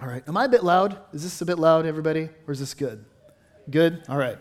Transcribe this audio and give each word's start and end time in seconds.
All 0.00 0.06
right. 0.06 0.22
Am 0.28 0.36
I 0.36 0.44
a 0.44 0.48
bit 0.48 0.62
loud? 0.62 0.96
Is 1.12 1.24
this 1.24 1.40
a 1.40 1.44
bit 1.44 1.58
loud, 1.58 1.84
everybody? 1.84 2.28
Or 2.46 2.52
is 2.52 2.60
this 2.60 2.72
good? 2.72 3.04
Good? 3.68 4.04
All 4.08 4.16
right. 4.16 4.38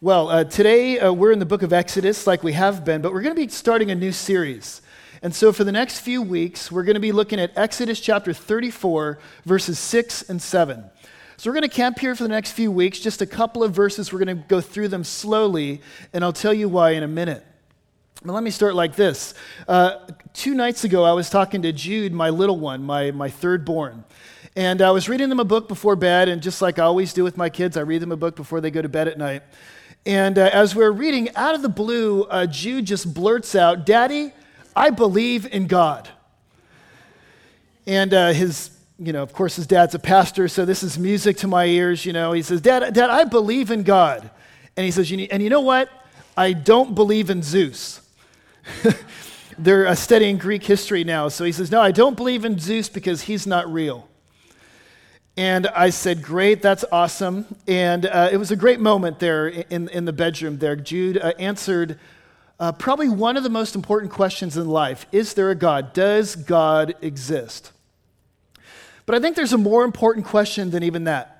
Well, 0.00 0.28
uh, 0.28 0.42
today 0.42 0.98
uh, 0.98 1.12
we're 1.12 1.30
in 1.30 1.38
the 1.38 1.46
book 1.46 1.62
of 1.62 1.72
Exodus, 1.72 2.26
like 2.26 2.42
we 2.42 2.52
have 2.54 2.84
been, 2.84 3.00
but 3.00 3.12
we're 3.12 3.22
going 3.22 3.34
to 3.34 3.40
be 3.40 3.46
starting 3.46 3.92
a 3.92 3.94
new 3.94 4.10
series. 4.10 4.82
And 5.22 5.32
so 5.32 5.52
for 5.52 5.62
the 5.62 5.70
next 5.70 6.00
few 6.00 6.20
weeks, 6.20 6.72
we're 6.72 6.82
going 6.82 6.94
to 6.94 7.00
be 7.00 7.12
looking 7.12 7.38
at 7.38 7.56
Exodus 7.56 8.00
chapter 8.00 8.32
34, 8.32 9.20
verses 9.44 9.78
6 9.78 10.28
and 10.30 10.42
7. 10.42 10.84
So 11.36 11.48
we're 11.48 11.54
going 11.54 11.70
to 11.70 11.76
camp 11.76 12.00
here 12.00 12.16
for 12.16 12.24
the 12.24 12.28
next 12.28 12.50
few 12.50 12.72
weeks, 12.72 12.98
just 12.98 13.22
a 13.22 13.26
couple 13.26 13.62
of 13.62 13.72
verses. 13.72 14.12
We're 14.12 14.24
going 14.24 14.36
to 14.36 14.44
go 14.48 14.60
through 14.60 14.88
them 14.88 15.04
slowly, 15.04 15.80
and 16.12 16.24
I'll 16.24 16.32
tell 16.32 16.52
you 16.52 16.68
why 16.68 16.90
in 16.90 17.04
a 17.04 17.08
minute. 17.08 17.46
But 18.24 18.32
let 18.32 18.42
me 18.42 18.50
start 18.50 18.74
like 18.74 18.96
this. 18.96 19.34
Uh, 19.68 19.98
two 20.32 20.54
nights 20.54 20.82
ago, 20.82 21.04
I 21.04 21.12
was 21.12 21.30
talking 21.30 21.62
to 21.62 21.72
Jude, 21.72 22.12
my 22.12 22.30
little 22.30 22.58
one, 22.58 22.82
my, 22.82 23.12
my 23.12 23.30
third 23.30 23.64
born. 23.64 24.02
And 24.56 24.80
I 24.80 24.90
was 24.90 25.06
reading 25.06 25.28
them 25.28 25.38
a 25.38 25.44
book 25.44 25.68
before 25.68 25.96
bed, 25.96 26.30
and 26.30 26.42
just 26.42 26.62
like 26.62 26.78
I 26.78 26.84
always 26.84 27.12
do 27.12 27.22
with 27.22 27.36
my 27.36 27.50
kids, 27.50 27.76
I 27.76 27.82
read 27.82 28.00
them 28.00 28.10
a 28.10 28.16
book 28.16 28.36
before 28.36 28.62
they 28.62 28.70
go 28.70 28.80
to 28.80 28.88
bed 28.88 29.06
at 29.06 29.18
night. 29.18 29.42
And 30.06 30.38
uh, 30.38 30.48
as 30.50 30.74
we 30.74 30.82
are 30.82 30.92
reading, 30.92 31.28
out 31.36 31.54
of 31.54 31.60
the 31.60 31.68
blue, 31.68 32.22
uh, 32.24 32.46
Jude 32.46 32.86
just 32.86 33.12
blurts 33.12 33.54
out, 33.54 33.84
Daddy, 33.84 34.32
I 34.74 34.88
believe 34.88 35.44
in 35.44 35.66
God. 35.66 36.08
And 37.86 38.14
uh, 38.14 38.32
his, 38.32 38.70
you 38.98 39.12
know, 39.12 39.22
of 39.22 39.34
course, 39.34 39.56
his 39.56 39.66
dad's 39.66 39.94
a 39.94 39.98
pastor, 39.98 40.48
so 40.48 40.64
this 40.64 40.82
is 40.82 40.98
music 40.98 41.36
to 41.38 41.46
my 41.46 41.66
ears. 41.66 42.06
You 42.06 42.14
know, 42.14 42.32
he 42.32 42.40
says, 42.40 42.62
Dad, 42.62 42.94
Dad, 42.94 43.10
I 43.10 43.24
believe 43.24 43.70
in 43.70 43.82
God. 43.82 44.30
And 44.74 44.86
he 44.86 44.90
says, 44.90 45.10
you 45.10 45.28
and 45.30 45.42
you 45.42 45.50
know 45.50 45.60
what? 45.60 45.90
I 46.34 46.54
don't 46.54 46.94
believe 46.94 47.28
in 47.28 47.42
Zeus. 47.42 48.00
They're 49.58 49.86
uh, 49.86 49.94
studying 49.94 50.38
Greek 50.38 50.64
history 50.64 51.04
now. 51.04 51.28
So 51.28 51.44
he 51.44 51.52
says, 51.52 51.70
No, 51.70 51.82
I 51.82 51.90
don't 51.90 52.16
believe 52.16 52.46
in 52.46 52.58
Zeus 52.58 52.88
because 52.88 53.22
he's 53.22 53.46
not 53.46 53.70
real. 53.70 54.08
And 55.36 55.66
I 55.66 55.90
said, 55.90 56.22
Great, 56.22 56.62
that's 56.62 56.84
awesome. 56.90 57.46
And 57.68 58.06
uh, 58.06 58.30
it 58.32 58.38
was 58.38 58.50
a 58.50 58.56
great 58.56 58.80
moment 58.80 59.18
there 59.18 59.48
in, 59.48 59.88
in 59.88 60.06
the 60.06 60.12
bedroom 60.12 60.58
there. 60.58 60.76
Jude 60.76 61.18
uh, 61.18 61.32
answered 61.38 61.98
uh, 62.58 62.72
probably 62.72 63.08
one 63.10 63.36
of 63.36 63.42
the 63.42 63.50
most 63.50 63.74
important 63.74 64.10
questions 64.10 64.56
in 64.56 64.68
life 64.68 65.06
Is 65.12 65.34
there 65.34 65.50
a 65.50 65.54
God? 65.54 65.92
Does 65.92 66.36
God 66.36 66.94
exist? 67.02 67.72
But 69.04 69.14
I 69.14 69.20
think 69.20 69.36
there's 69.36 69.52
a 69.52 69.58
more 69.58 69.84
important 69.84 70.26
question 70.26 70.70
than 70.70 70.82
even 70.82 71.04
that. 71.04 71.32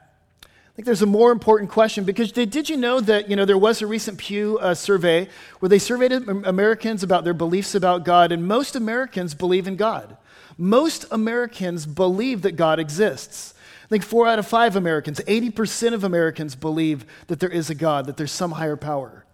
I 0.44 0.72
think 0.76 0.84
there's 0.84 1.02
a 1.02 1.06
more 1.06 1.32
important 1.32 1.70
question 1.70 2.04
because 2.04 2.32
did, 2.32 2.50
did 2.50 2.68
you 2.68 2.76
know 2.76 3.00
that 3.00 3.30
you 3.30 3.34
know 3.34 3.46
there 3.46 3.56
was 3.56 3.80
a 3.80 3.86
recent 3.86 4.18
Pew 4.18 4.58
uh, 4.58 4.74
survey 4.74 5.26
where 5.60 5.70
they 5.70 5.78
surveyed 5.78 6.12
Americans 6.12 7.02
about 7.02 7.24
their 7.24 7.32
beliefs 7.32 7.74
about 7.74 8.04
God, 8.04 8.30
and 8.30 8.46
most 8.46 8.76
Americans 8.76 9.32
believe 9.32 9.66
in 9.66 9.76
God. 9.76 10.18
Most 10.58 11.06
Americans 11.10 11.86
believe 11.86 12.42
that 12.42 12.52
God 12.52 12.78
exists. 12.78 13.54
I 13.86 13.88
think 13.88 14.02
four 14.02 14.26
out 14.26 14.40
of 14.40 14.46
five 14.48 14.74
Americans, 14.74 15.20
80% 15.20 15.94
of 15.94 16.02
Americans 16.02 16.56
believe 16.56 17.06
that 17.28 17.38
there 17.38 17.48
is 17.48 17.70
a 17.70 17.74
God, 17.74 18.06
that 18.06 18.16
there's 18.16 18.32
some 18.32 18.50
higher 18.50 18.76
power. 18.76 19.24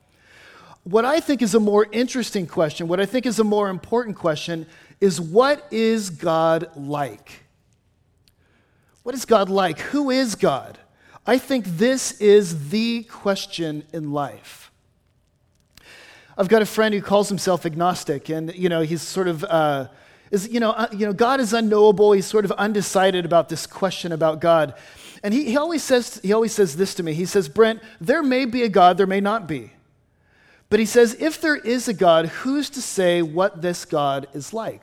What 0.84 1.06
I 1.06 1.20
think 1.20 1.40
is 1.40 1.54
a 1.54 1.60
more 1.60 1.86
interesting 1.90 2.46
question, 2.46 2.86
what 2.86 3.00
I 3.00 3.06
think 3.06 3.24
is 3.24 3.38
a 3.38 3.44
more 3.44 3.70
important 3.70 4.16
question, 4.16 4.66
is 5.00 5.18
what 5.18 5.66
is 5.70 6.10
God 6.10 6.70
like? 6.76 7.44
What 9.04 9.14
is 9.14 9.24
God 9.24 9.48
like? 9.48 9.78
Who 9.78 10.10
is 10.10 10.34
God? 10.34 10.78
I 11.26 11.38
think 11.38 11.64
this 11.64 12.20
is 12.20 12.68
the 12.68 13.04
question 13.04 13.84
in 13.94 14.12
life. 14.12 14.70
I've 16.36 16.48
got 16.48 16.60
a 16.60 16.66
friend 16.66 16.94
who 16.94 17.00
calls 17.00 17.30
himself 17.30 17.64
agnostic, 17.64 18.28
and 18.28 18.54
you 18.54 18.68
know 18.68 18.82
he's 18.82 19.00
sort 19.00 19.28
of 19.28 19.44
uh, 19.44 19.88
is, 20.32 20.48
you 20.48 20.58
know, 20.58 20.70
uh, 20.70 20.88
you 20.90 21.06
know, 21.06 21.12
God 21.12 21.38
is 21.38 21.52
unknowable. 21.52 22.12
He's 22.12 22.26
sort 22.26 22.44
of 22.44 22.52
undecided 22.52 23.24
about 23.24 23.50
this 23.50 23.66
question 23.66 24.10
about 24.10 24.40
God. 24.40 24.74
And 25.22 25.32
he, 25.32 25.44
he, 25.44 25.56
always 25.56 25.84
says, 25.84 26.18
he 26.24 26.32
always 26.32 26.52
says 26.52 26.74
this 26.74 26.94
to 26.94 27.02
me. 27.02 27.12
He 27.12 27.26
says, 27.26 27.48
Brent, 27.48 27.80
there 28.00 28.22
may 28.22 28.46
be 28.46 28.62
a 28.62 28.68
God, 28.68 28.96
there 28.96 29.06
may 29.06 29.20
not 29.20 29.46
be. 29.46 29.72
But 30.70 30.80
he 30.80 30.86
says, 30.86 31.14
if 31.20 31.40
there 31.40 31.54
is 31.54 31.86
a 31.86 31.92
God, 31.92 32.26
who's 32.26 32.70
to 32.70 32.80
say 32.80 33.20
what 33.20 33.60
this 33.60 33.84
God 33.84 34.26
is 34.32 34.54
like? 34.54 34.80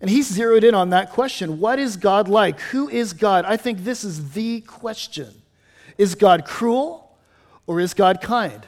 And 0.00 0.10
he's 0.10 0.26
zeroed 0.26 0.64
in 0.64 0.74
on 0.74 0.90
that 0.90 1.10
question. 1.10 1.60
What 1.60 1.78
is 1.78 1.96
God 1.96 2.26
like? 2.26 2.58
Who 2.58 2.88
is 2.88 3.12
God? 3.12 3.44
I 3.44 3.56
think 3.56 3.84
this 3.84 4.02
is 4.02 4.32
the 4.32 4.60
question. 4.62 5.28
Is 5.98 6.16
God 6.16 6.44
cruel 6.44 7.16
or 7.66 7.78
is 7.78 7.94
God 7.94 8.20
kind? 8.20 8.66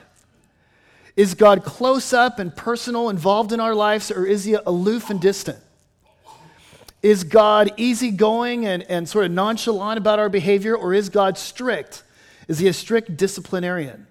Is 1.16 1.34
God 1.34 1.64
close 1.64 2.12
up 2.12 2.38
and 2.38 2.54
personal, 2.54 3.10
involved 3.10 3.52
in 3.52 3.60
our 3.60 3.74
lives, 3.74 4.10
or 4.10 4.24
is 4.24 4.44
he 4.44 4.54
aloof 4.54 5.10
and 5.10 5.20
distant? 5.20 5.58
Is 7.02 7.24
God 7.24 7.72
easygoing 7.76 8.64
and, 8.64 8.82
and 8.84 9.08
sort 9.08 9.26
of 9.26 9.32
nonchalant 9.32 9.98
about 9.98 10.18
our 10.18 10.28
behavior, 10.28 10.74
or 10.74 10.94
is 10.94 11.08
God 11.08 11.36
strict? 11.36 12.02
Is 12.48 12.60
he 12.60 12.68
a 12.68 12.72
strict 12.72 13.16
disciplinarian? 13.16 14.06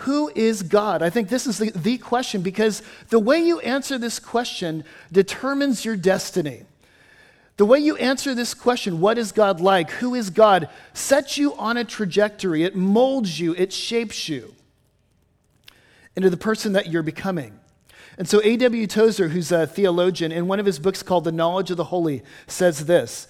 Who 0.00 0.30
is 0.34 0.62
God? 0.62 1.00
I 1.02 1.08
think 1.08 1.30
this 1.30 1.46
is 1.46 1.56
the, 1.56 1.70
the 1.70 1.96
question 1.96 2.42
because 2.42 2.82
the 3.08 3.18
way 3.18 3.38
you 3.38 3.60
answer 3.60 3.96
this 3.96 4.18
question 4.18 4.84
determines 5.10 5.84
your 5.84 5.96
destiny. 5.96 6.64
The 7.56 7.64
way 7.64 7.78
you 7.78 7.96
answer 7.96 8.34
this 8.34 8.52
question, 8.52 9.00
what 9.00 9.16
is 9.16 9.32
God 9.32 9.60
like? 9.60 9.90
Who 9.92 10.14
is 10.14 10.28
God? 10.28 10.68
sets 10.92 11.38
you 11.38 11.54
on 11.54 11.78
a 11.78 11.84
trajectory. 11.84 12.64
It 12.64 12.76
molds 12.76 13.40
you, 13.40 13.54
it 13.54 13.72
shapes 13.72 14.28
you 14.28 14.55
into 16.16 16.30
the 16.30 16.36
person 16.36 16.72
that 16.72 16.88
you're 16.88 17.02
becoming. 17.02 17.60
And 18.18 18.26
so, 18.26 18.40
A.W. 18.42 18.86
Tozer, 18.86 19.28
who's 19.28 19.52
a 19.52 19.66
theologian, 19.66 20.32
in 20.32 20.48
one 20.48 20.58
of 20.58 20.66
his 20.66 20.78
books 20.78 21.02
called 21.02 21.24
The 21.24 21.32
Knowledge 21.32 21.70
of 21.70 21.76
the 21.76 21.84
Holy, 21.84 22.22
says 22.46 22.86
this 22.86 23.28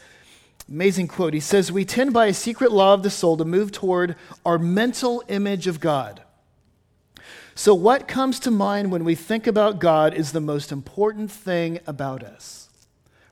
amazing 0.69 1.09
quote. 1.09 1.35
He 1.35 1.41
says, 1.41 1.71
We 1.71 1.85
tend 1.85 2.13
by 2.13 2.27
a 2.27 2.35
secret 2.35 2.73
law 2.73 2.95
of 2.95 3.03
the 3.03 3.11
soul 3.11 3.37
to 3.37 3.45
move 3.45 3.73
toward 3.73 4.17
our 4.45 4.59
mental 4.59 5.23
image 5.29 5.67
of 5.67 5.81
God. 5.81 6.23
So, 7.55 7.75
what 7.75 8.09
comes 8.09 8.39
to 8.41 8.51
mind 8.51 8.93
when 8.93 9.05
we 9.05 9.15
think 9.15 9.47
about 9.47 9.79
God 9.79 10.15
is 10.15 10.33
the 10.33 10.41
most 10.41 10.71
important 10.71 11.31
thing 11.31 11.81
about 11.87 12.23
us. 12.23 12.66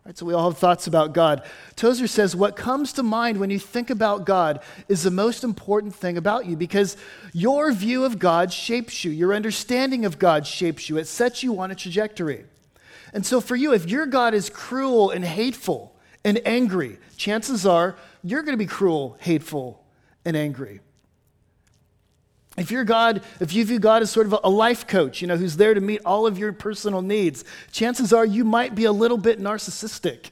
Right, 0.05 0.19
so 0.19 0.27
we 0.27 0.35
all 0.35 0.51
have 0.51 0.59
thoughts 0.59 0.87
about 0.87 1.15
God. 1.15 1.43
Tozer 1.77 2.07
says 2.07 2.37
what 2.37 2.57
comes 2.57 2.93
to 2.95 3.03
mind 3.03 3.39
when 3.39 3.49
you 3.49 3.59
think 3.59 3.89
about 3.89 4.27
God 4.27 4.61
is 4.87 5.03
the 5.03 5.11
most 5.11 5.45
important 5.45 5.95
thing 5.95 6.19
about 6.19 6.45
you 6.45 6.57
because 6.57 6.99
your 7.33 7.73
view 7.73 8.05
of 8.05 8.19
God 8.19 8.53
shapes 8.53 9.03
you. 9.03 9.11
Your 9.11 9.33
understanding 9.33 10.05
of 10.05 10.19
God 10.19 10.47
shapes 10.47 10.91
you. 10.91 10.99
It 10.99 11.07
sets 11.07 11.43
you 11.43 11.59
on 11.59 11.71
a 11.71 11.75
trajectory. 11.75 12.45
And 13.15 13.25
so 13.25 13.41
for 13.41 13.57
you, 13.57 13.73
if 13.73 13.89
your 13.89 14.05
God 14.05 14.35
is 14.35 14.51
cruel 14.51 15.09
and 15.09 15.25
hateful 15.25 15.97
and 16.23 16.39
angry, 16.45 16.99
chances 17.17 17.65
are 17.65 17.97
you're 18.23 18.43
going 18.43 18.59
to 18.59 18.63
be 18.63 18.67
cruel, 18.67 19.17
hateful, 19.21 19.83
and 20.27 20.37
angry. 20.37 20.81
If 22.57 22.71
you're 22.71 22.85
God, 22.85 23.23
if 23.41 23.53
you 23.53 23.65
view 23.65 23.81
God 23.81 24.03
as 24.03 24.11
sort 24.11 24.27
of 24.27 24.39
a 24.45 24.49
life 24.49 24.87
coach, 24.87 25.21
you 25.21 25.27
know, 25.27 25.37
who's 25.37 25.57
there 25.57 25.75
to 25.75 25.81
meet 25.81 26.01
all 26.05 26.27
of 26.27 26.39
your 26.39 26.53
personal 26.53 27.03
needs, 27.03 27.45
chances 27.73 28.13
are 28.13 28.25
you 28.25 28.45
might 28.45 28.75
be 28.75 28.85
a 28.85 28.93
little 28.93 29.19
bit 29.19 29.41
narcissistic. 29.41 30.31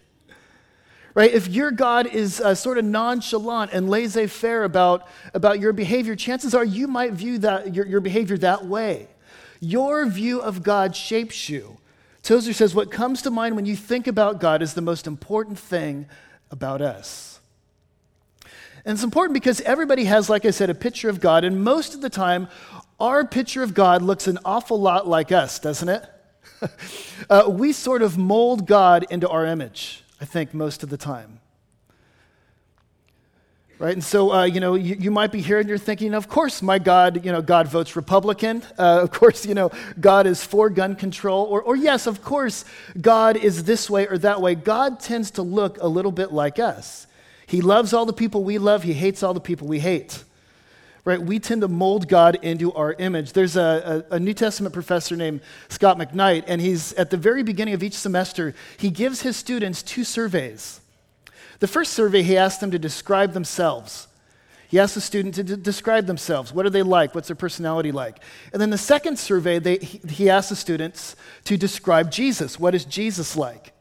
Right? 1.15 1.33
If 1.33 1.49
your 1.49 1.73
God 1.73 2.07
is 2.07 2.41
uh, 2.41 2.55
sort 2.55 2.79
of 2.79 2.85
nonchalant 2.85 3.73
and 3.73 3.91
laissez 3.91 4.29
faire 4.29 4.65
about, 4.65 5.09
about 5.35 5.61
your 5.61 5.73
behavior, 5.73 6.17
chances 6.17 6.55
are 6.55 6.65
you 6.65 6.87
might 6.87 7.13
view 7.13 7.39
that, 7.39 7.75
your, 7.75 7.87
your 7.87 8.01
behavior 8.01 8.39
that 8.39 8.65
way. 8.65 9.09
Your 9.61 10.07
view 10.07 10.41
of 10.41 10.63
God 10.63 10.97
shapes 10.97 11.49
you. 11.49 11.79
Tozer 12.23 12.53
says 12.53 12.75
what 12.75 12.91
comes 12.91 13.21
to 13.23 13.31
mind 13.31 13.57
when 13.57 13.67
you 13.67 13.77
think 13.77 14.07
about 14.07 14.41
God 14.41 14.63
is 14.63 14.75
the 14.75 14.81
most 14.81 15.07
important 15.07 15.59
thing 15.59 16.07
about 16.51 16.81
us. 16.81 17.32
And 18.85 18.95
it's 18.95 19.05
important 19.05 19.35
because 19.35 19.61
everybody 19.61 20.05
has, 20.05 20.29
like 20.29 20.45
I 20.45 20.51
said, 20.51 20.71
a 20.71 20.75
picture 20.75 21.09
of 21.09 21.21
God, 21.21 21.45
and 21.45 21.63
most 21.63 21.95
of 21.95 22.01
the 22.01 22.11
time, 22.11 22.49
our 22.99 23.25
picture 23.25 23.63
of 23.63 23.75
God 23.75 24.03
looks 24.03 24.27
an 24.27 24.39
awful 24.45 24.81
lot 24.81 25.07
like 25.07 25.33
us, 25.33 25.59
doesn't 25.59 25.89
it? 25.89 26.05
uh, 27.31 27.45
we 27.49 27.73
sort 27.73 28.03
of 28.03 28.19
mold 28.19 28.67
God 28.67 29.07
into 29.11 29.29
our 29.29 29.47
image, 29.47 30.03
I 30.21 30.25
think, 30.25 30.55
most 30.55 30.83
of 30.83 30.89
the 30.89 30.97
time. 30.97 31.41
Right? 33.79 33.95
And 33.95 34.05
so, 34.05 34.33
uh, 34.33 34.45
you 34.45 34.61
know, 34.61 34.75
you, 34.75 34.95
you, 34.95 35.11
might 35.11 35.33
be 35.33 35.41
here 35.41 35.59
and 35.59 35.69
you're 35.69 35.77
thinking, 35.77 36.15
of 36.15 36.29
course, 36.29 36.63
my 36.63 36.79
God, 36.79 37.25
you 37.25 37.33
know, 37.33 37.43
God 37.43 37.67
votes 37.67 37.97
Republican. 37.97 38.63
Uh, 38.79 39.01
of 39.03 39.11
course, 39.11 39.45
you 39.45 39.55
know, 39.55 39.73
God 39.99 40.29
is 40.29 40.45
for 40.45 40.71
gun 40.71 40.95
control. 40.95 41.47
Or, 41.47 41.61
or, 41.61 41.75
yes, 41.75 42.07
of 42.07 42.23
course, 42.23 42.65
God 43.01 43.37
is 43.37 43.65
this 43.65 43.91
way 43.91 44.07
or 44.07 44.19
that 44.19 44.41
way. 44.41 44.55
God 44.55 45.01
tends 45.01 45.33
to 45.33 45.43
look 45.43 45.83
a 45.83 45.89
little 45.89 46.13
bit 46.13 46.33
like 46.33 46.61
us. 46.61 47.09
He 47.47 47.61
loves 47.61 47.93
all 47.93 48.07
the 48.07 48.13
people 48.13 48.45
we 48.45 48.59
love, 48.59 48.83
He 48.83 48.95
hates 48.95 49.23
all 49.23 49.35
the 49.35 49.41
people 49.41 49.67
we 49.67 49.81
hate. 49.81 50.25
Right? 51.05 51.21
We 51.21 51.41
tend 51.41 51.63
to 51.63 51.69
mold 51.69 52.07
God 52.07 52.39
into 52.43 52.73
our 52.75 52.93
image. 52.93 53.33
There's 53.33 53.57
a, 53.57 54.05
a, 54.11 54.15
a, 54.15 54.21
New 54.21 54.35
Testament 54.35 54.73
professor 54.73 55.17
named 55.17 55.41
Scot 55.69 55.99
McKnight, 55.99 56.45
and 56.47 56.61
he's 56.61 56.93
at 56.93 57.11
the 57.11 57.17
very 57.17 57.43
beginning 57.43 57.75
of 57.75 57.83
each 57.83 57.95
semester, 57.95 58.55
he 58.79 58.89
gives 58.89 59.23
his 59.23 59.37
students 59.37 59.83
two 59.83 60.05
surveys. 60.05 60.81
The 61.59 61.67
first 61.67 61.93
survey, 61.93 62.23
he 62.23 62.37
asks 62.37 62.61
them 62.61 62.71
to 62.71 62.79
describe 62.79 63.33
themselves. 63.33 64.07
He 64.69 64.79
asks 64.79 64.95
the 64.95 65.01
student 65.01 65.35
to 65.35 65.43
d- 65.43 65.57
describe 65.57 66.07
themselves. 66.07 66.53
What 66.53 66.67
are 66.67 66.71
they 66.71 66.83
like? 66.83 67.15
What's 67.15 67.29
their 67.29 67.37
personality 67.37 67.93
like? 67.93 68.21
And 68.53 68.63
then 68.63 68.71
the 68.71 68.79
second 68.79 69.19
survey, 69.19 69.59
they, 69.59 69.77
he, 69.77 70.01
he 70.09 70.31
asks 70.31 70.51
the 70.51 70.57
students 70.57 71.15
to 71.45 71.57
describe 71.59 72.11
Jesus. 72.11 72.59
What 72.59 72.75
is 72.75 72.85
Jesus 72.85 73.37
like? 73.37 73.72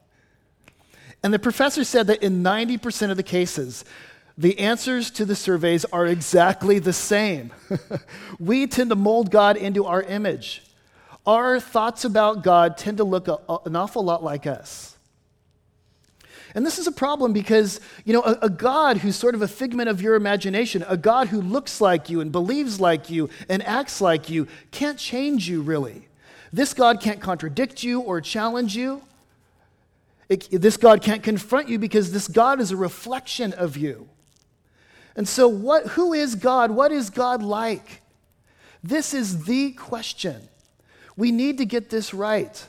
And 1.22 1.32
the 1.32 1.38
professor 1.38 1.84
said 1.84 2.08
that 2.08 2.22
in 2.22 2.42
90% 2.42 3.10
of 3.10 3.16
the 3.16 3.22
cases, 3.22 3.84
the 4.36 4.58
answers 4.58 5.10
to 5.12 5.24
the 5.24 5.36
surveys 5.36 5.84
are 5.86 6.06
exactly 6.06 6.78
the 6.78 6.92
same. 6.92 7.52
we 8.40 8.66
tend 8.66 8.90
to 8.90 8.96
mold 8.96 9.30
God 9.30 9.56
into 9.56 9.84
our 9.84 10.02
image. 10.02 10.62
Our 11.26 11.60
thoughts 11.60 12.04
about 12.04 12.42
God 12.42 12.76
tend 12.76 12.96
to 12.96 13.04
look 13.04 13.28
a, 13.28 13.38
a, 13.48 13.58
an 13.66 13.76
awful 13.76 14.02
lot 14.02 14.24
like 14.24 14.46
us. 14.46 14.96
And 16.54 16.66
this 16.66 16.78
is 16.78 16.86
a 16.86 16.92
problem 16.92 17.32
because, 17.32 17.80
you 18.04 18.12
know, 18.12 18.22
a, 18.22 18.38
a, 18.42 18.50
God 18.50 18.98
who's 18.98 19.16
sort 19.16 19.34
of 19.34 19.40
a 19.40 19.48
figment 19.48 19.88
of 19.88 20.02
your 20.02 20.16
imagination, 20.16 20.84
a 20.86 20.98
God 20.98 21.28
who 21.28 21.40
looks 21.40 21.80
like 21.80 22.10
you 22.10 22.20
and 22.20 22.30
believes 22.30 22.78
like 22.78 23.08
you 23.08 23.30
and 23.48 23.62
acts 23.62 24.00
like 24.00 24.28
you, 24.28 24.46
can't 24.70 24.98
change 24.98 25.48
you 25.48 25.62
really. 25.62 26.08
This 26.52 26.74
God 26.74 27.00
can't 27.00 27.20
contradict 27.20 27.82
you 27.82 28.00
or 28.00 28.20
challenge 28.20 28.76
you. 28.76 29.02
It, 30.28 30.48
this 30.50 30.76
God 30.76 31.02
can't 31.02 31.22
confront 31.22 31.68
you 31.68 31.78
because 31.78 32.12
this 32.12 32.28
God 32.28 32.60
is 32.60 32.70
a 32.70 32.76
reflection 32.76 33.52
of 33.52 33.76
you. 33.76 34.08
And 35.14 35.28
so, 35.28 35.46
what, 35.46 35.88
who 35.88 36.12
is 36.12 36.34
God? 36.34 36.70
What 36.70 36.90
is 36.92 37.10
God 37.10 37.42
like? 37.42 38.02
This 38.82 39.14
is 39.14 39.44
the 39.44 39.72
question. 39.72 40.48
We 41.16 41.30
need 41.30 41.58
to 41.58 41.66
get 41.66 41.90
this 41.90 42.14
right. 42.14 42.66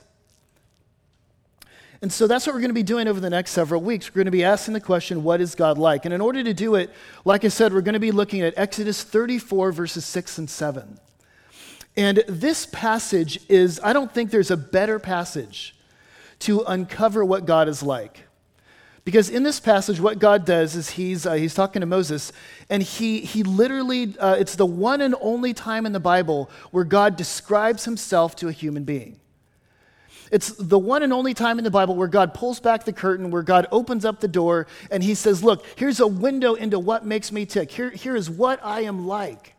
And 2.01 2.11
so 2.11 2.27
that's 2.27 2.45
what 2.45 2.53
we're 2.53 2.59
going 2.59 2.69
to 2.69 2.75
be 2.75 2.83
doing 2.83 3.07
over 3.07 3.21
the 3.21 3.29
next 3.29 3.51
several 3.51 3.81
weeks. 3.81 4.09
We're 4.09 4.19
going 4.19 4.25
to 4.25 4.31
be 4.31 4.43
asking 4.43 4.73
the 4.73 4.81
question, 4.81 5.23
what 5.23 5.39
is 5.39 5.55
God 5.55 5.77
like? 5.77 6.03
And 6.03 6.13
in 6.13 6.19
order 6.19 6.43
to 6.43 6.53
do 6.53 6.75
it, 6.75 6.89
like 7.23 7.45
I 7.45 7.47
said, 7.47 7.73
we're 7.73 7.79
going 7.79 7.93
to 7.93 7.99
be 7.99 8.11
looking 8.11 8.41
at 8.41 8.53
Exodus 8.57 9.03
34, 9.03 9.71
verses 9.71 10.03
6 10.03 10.37
and 10.39 10.49
7. 10.49 10.99
And 11.95 12.23
this 12.27 12.65
passage 12.65 13.39
is, 13.47 13.79
I 13.81 13.93
don't 13.93 14.13
think 14.13 14.31
there's 14.31 14.51
a 14.51 14.57
better 14.57 14.99
passage 14.99 15.75
to 16.39 16.61
uncover 16.61 17.23
what 17.23 17.45
God 17.45 17.67
is 17.67 17.83
like. 17.83 18.25
Because 19.05 19.29
in 19.29 19.43
this 19.43 19.59
passage, 19.59 19.99
what 19.99 20.19
God 20.19 20.45
does 20.45 20.75
is 20.75 20.91
he's, 20.91 21.25
uh, 21.25 21.33
he's 21.33 21.53
talking 21.53 21.81
to 21.81 21.85
Moses, 21.85 22.31
and 22.69 22.81
he, 22.81 23.19
he 23.19 23.43
literally, 23.43 24.17
uh, 24.17 24.35
it's 24.35 24.55
the 24.55 24.65
one 24.65 25.01
and 25.01 25.13
only 25.19 25.53
time 25.53 25.85
in 25.85 25.91
the 25.91 25.99
Bible 25.99 26.49
where 26.71 26.85
God 26.85 27.17
describes 27.17 27.83
himself 27.83 28.35
to 28.37 28.47
a 28.47 28.53
human 28.53 28.85
being. 28.85 29.19
It's 30.31 30.49
the 30.53 30.79
one 30.79 31.03
and 31.03 31.13
only 31.13 31.35
time 31.35 31.59
in 31.59 31.63
the 31.63 31.69
Bible 31.69 31.95
where 31.95 32.07
God 32.07 32.33
pulls 32.33 32.59
back 32.59 32.85
the 32.85 32.93
curtain, 32.93 33.29
where 33.29 33.43
God 33.43 33.67
opens 33.71 34.03
up 34.03 34.19
the 34.19 34.27
door, 34.27 34.65
and 34.89 35.03
He 35.03 35.13
says, 35.13 35.43
Look, 35.43 35.63
here's 35.75 35.99
a 35.99 36.07
window 36.07 36.55
into 36.55 36.79
what 36.79 37.05
makes 37.05 37.31
me 37.31 37.45
tick. 37.45 37.69
Here, 37.69 37.91
here 37.91 38.15
is 38.15 38.31
what 38.31 38.59
I 38.63 38.81
am 38.81 39.05
like. 39.05 39.53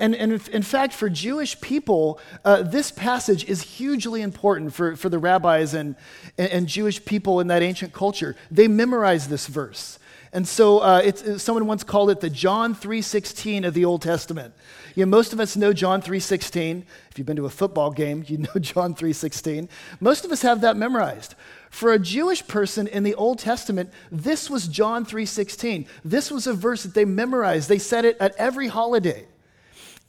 And, 0.00 0.14
and 0.14 0.32
in 0.48 0.62
fact, 0.62 0.92
for 0.92 1.08
Jewish 1.08 1.60
people, 1.60 2.18
uh, 2.44 2.62
this 2.62 2.90
passage 2.90 3.44
is 3.44 3.62
hugely 3.62 4.22
important 4.22 4.74
for, 4.74 4.96
for 4.96 5.08
the 5.08 5.18
rabbis 5.18 5.74
and, 5.74 5.94
and, 6.36 6.66
Jewish 6.66 7.04
people 7.04 7.40
in 7.40 7.46
that 7.46 7.62
ancient 7.62 7.92
culture. 7.92 8.34
They 8.50 8.66
memorize 8.66 9.28
this 9.28 9.46
verse. 9.46 9.98
And 10.32 10.48
so 10.48 10.80
uh, 10.80 11.00
it's, 11.04 11.42
someone 11.42 11.66
once 11.66 11.84
called 11.84 12.10
it 12.10 12.18
the 12.18 12.28
John 12.28 12.74
3.16 12.74 13.64
of 13.64 13.72
the 13.72 13.84
Old 13.84 14.02
Testament. 14.02 14.52
You 14.96 15.06
know, 15.06 15.10
most 15.10 15.32
of 15.32 15.38
us 15.38 15.56
know 15.56 15.72
John 15.72 16.02
3.16. 16.02 16.82
If 17.10 17.18
you've 17.18 17.26
been 17.26 17.36
to 17.36 17.46
a 17.46 17.50
football 17.50 17.92
game, 17.92 18.24
you 18.26 18.38
know 18.38 18.54
John 18.60 18.96
3.16. 18.96 19.68
Most 20.00 20.24
of 20.24 20.32
us 20.32 20.42
have 20.42 20.60
that 20.62 20.76
memorized. 20.76 21.36
For 21.70 21.92
a 21.92 22.00
Jewish 22.00 22.46
person 22.48 22.88
in 22.88 23.04
the 23.04 23.14
Old 23.14 23.38
Testament, 23.38 23.90
this 24.10 24.50
was 24.50 24.66
John 24.66 25.06
3.16. 25.06 25.86
This 26.04 26.32
was 26.32 26.48
a 26.48 26.52
verse 26.52 26.82
that 26.82 26.94
they 26.94 27.04
memorized. 27.04 27.68
They 27.68 27.78
said 27.78 28.04
it 28.04 28.16
at 28.18 28.34
every 28.36 28.66
holiday. 28.66 29.26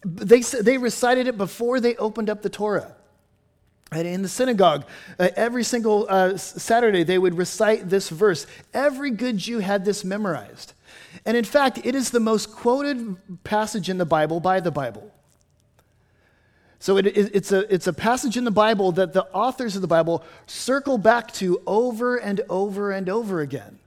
They, 0.06 0.42
they 0.42 0.78
recited 0.78 1.26
it 1.26 1.36
before 1.36 1.80
they 1.80 1.96
opened 1.96 2.30
up 2.30 2.44
the 2.44 2.50
Torah. 2.50 2.96
And 3.92 4.08
in 4.08 4.22
the 4.22 4.30
synagogue, 4.30 4.86
uh, 5.18 5.30
every 5.36 5.64
single 5.64 6.06
uh, 6.08 6.38
Saturday, 6.38 7.04
they 7.04 7.18
would 7.18 7.36
recite 7.36 7.90
this 7.90 8.10
verse. 8.10 8.46
Every 8.74 9.10
good 9.10 9.38
Jew 9.38 9.60
had 9.60 9.84
this 9.84 10.04
memorized. 10.04 10.74
And 11.26 11.36
in 11.36 11.44
fact, 11.44 11.80
it 11.84 11.96
is 11.96 12.12
the 12.12 12.20
most 12.20 12.52
quoted 12.52 13.18
passage 13.44 13.90
in 13.90 13.98
the 13.98 14.06
Bible 14.06 14.40
by 14.40 14.60
the 14.60 14.72
Bible. 14.72 15.12
So 16.80 16.98
it, 16.98 17.08
it, 17.08 17.32
it's, 17.34 17.52
a, 17.52 17.74
it's 17.74 17.88
a 17.88 17.94
passage 17.94 18.38
in 18.38 18.44
the 18.44 18.52
Bible 18.52 18.92
that 18.92 19.14
the 19.14 19.26
authors 19.34 19.76
of 19.76 19.82
the 19.82 19.88
Bible 19.88 20.24
circle 20.46 21.00
back 21.00 21.32
to 21.34 21.62
over 21.66 22.18
and 22.18 22.42
over 22.48 22.92
and 22.92 23.10
over 23.10 23.42
again. 23.42 23.80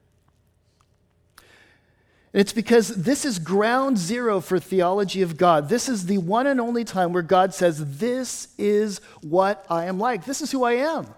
It's 2.38 2.52
because 2.52 2.88
this 2.88 3.24
is 3.24 3.40
ground 3.40 3.98
zero 3.98 4.40
for 4.40 4.60
theology 4.60 5.22
of 5.22 5.36
God. 5.36 5.68
This 5.68 5.88
is 5.88 6.06
the 6.06 6.18
one 6.18 6.46
and 6.46 6.60
only 6.60 6.84
time 6.84 7.12
where 7.12 7.22
God 7.22 7.52
says, 7.52 7.98
This 7.98 8.54
is 8.56 9.00
what 9.22 9.66
I 9.68 9.86
am 9.86 9.98
like. 9.98 10.24
This 10.24 10.40
is 10.40 10.52
who 10.52 10.62
I 10.62 10.74
am. 10.74 11.08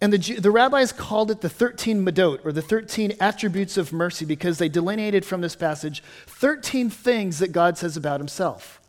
And 0.00 0.12
the, 0.12 0.40
the 0.40 0.50
rabbis 0.50 0.90
called 0.90 1.30
it 1.30 1.42
the 1.42 1.48
13 1.48 2.04
medot, 2.04 2.44
or 2.44 2.50
the 2.50 2.60
13 2.60 3.12
attributes 3.20 3.76
of 3.76 3.92
mercy, 3.92 4.24
because 4.24 4.58
they 4.58 4.68
delineated 4.68 5.24
from 5.24 5.40
this 5.40 5.54
passage 5.54 6.02
13 6.26 6.90
things 6.90 7.38
that 7.38 7.52
God 7.52 7.78
says 7.78 7.96
about 7.96 8.18
himself. 8.18 8.80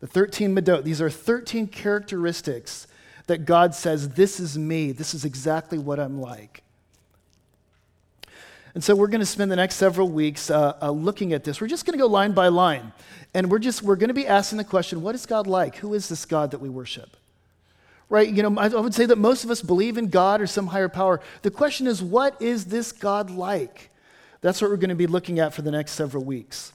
The 0.00 0.08
13 0.08 0.56
Midot, 0.56 0.82
these 0.82 1.00
are 1.00 1.08
13 1.08 1.68
characteristics 1.68 2.88
that 3.28 3.44
God 3.44 3.76
says, 3.76 4.08
This 4.08 4.40
is 4.40 4.58
me. 4.58 4.90
This 4.90 5.14
is 5.14 5.24
exactly 5.24 5.78
what 5.78 6.00
I'm 6.00 6.20
like. 6.20 6.64
And 8.74 8.82
so 8.82 8.96
we're 8.96 9.08
going 9.08 9.20
to 9.20 9.26
spend 9.26 9.50
the 9.50 9.56
next 9.56 9.74
several 9.74 10.08
weeks 10.08 10.50
uh, 10.50 10.76
uh, 10.80 10.90
looking 10.90 11.32
at 11.34 11.44
this. 11.44 11.60
We're 11.60 11.66
just 11.66 11.84
going 11.84 11.92
to 11.92 11.98
go 11.98 12.06
line 12.06 12.32
by 12.32 12.48
line. 12.48 12.92
And 13.34 13.50
we're 13.50 13.58
just, 13.58 13.82
we're 13.82 13.96
going 13.96 14.08
to 14.08 14.14
be 14.14 14.26
asking 14.26 14.58
the 14.58 14.64
question, 14.64 15.02
what 15.02 15.14
is 15.14 15.26
God 15.26 15.46
like? 15.46 15.76
Who 15.76 15.92
is 15.94 16.08
this 16.08 16.24
God 16.24 16.52
that 16.52 16.60
we 16.60 16.68
worship? 16.68 17.16
Right? 18.08 18.28
You 18.28 18.42
know, 18.42 18.58
I 18.58 18.68
would 18.68 18.94
say 18.94 19.06
that 19.06 19.16
most 19.18 19.44
of 19.44 19.50
us 19.50 19.62
believe 19.62 19.98
in 19.98 20.08
God 20.08 20.40
or 20.40 20.46
some 20.46 20.68
higher 20.68 20.88
power. 20.88 21.20
The 21.42 21.50
question 21.50 21.86
is, 21.86 22.02
what 22.02 22.40
is 22.40 22.66
this 22.66 22.92
God 22.92 23.30
like? 23.30 23.90
That's 24.40 24.60
what 24.60 24.70
we're 24.70 24.76
going 24.76 24.90
to 24.90 24.94
be 24.94 25.06
looking 25.06 25.38
at 25.38 25.54
for 25.54 25.62
the 25.62 25.70
next 25.70 25.92
several 25.92 26.24
weeks. 26.24 26.72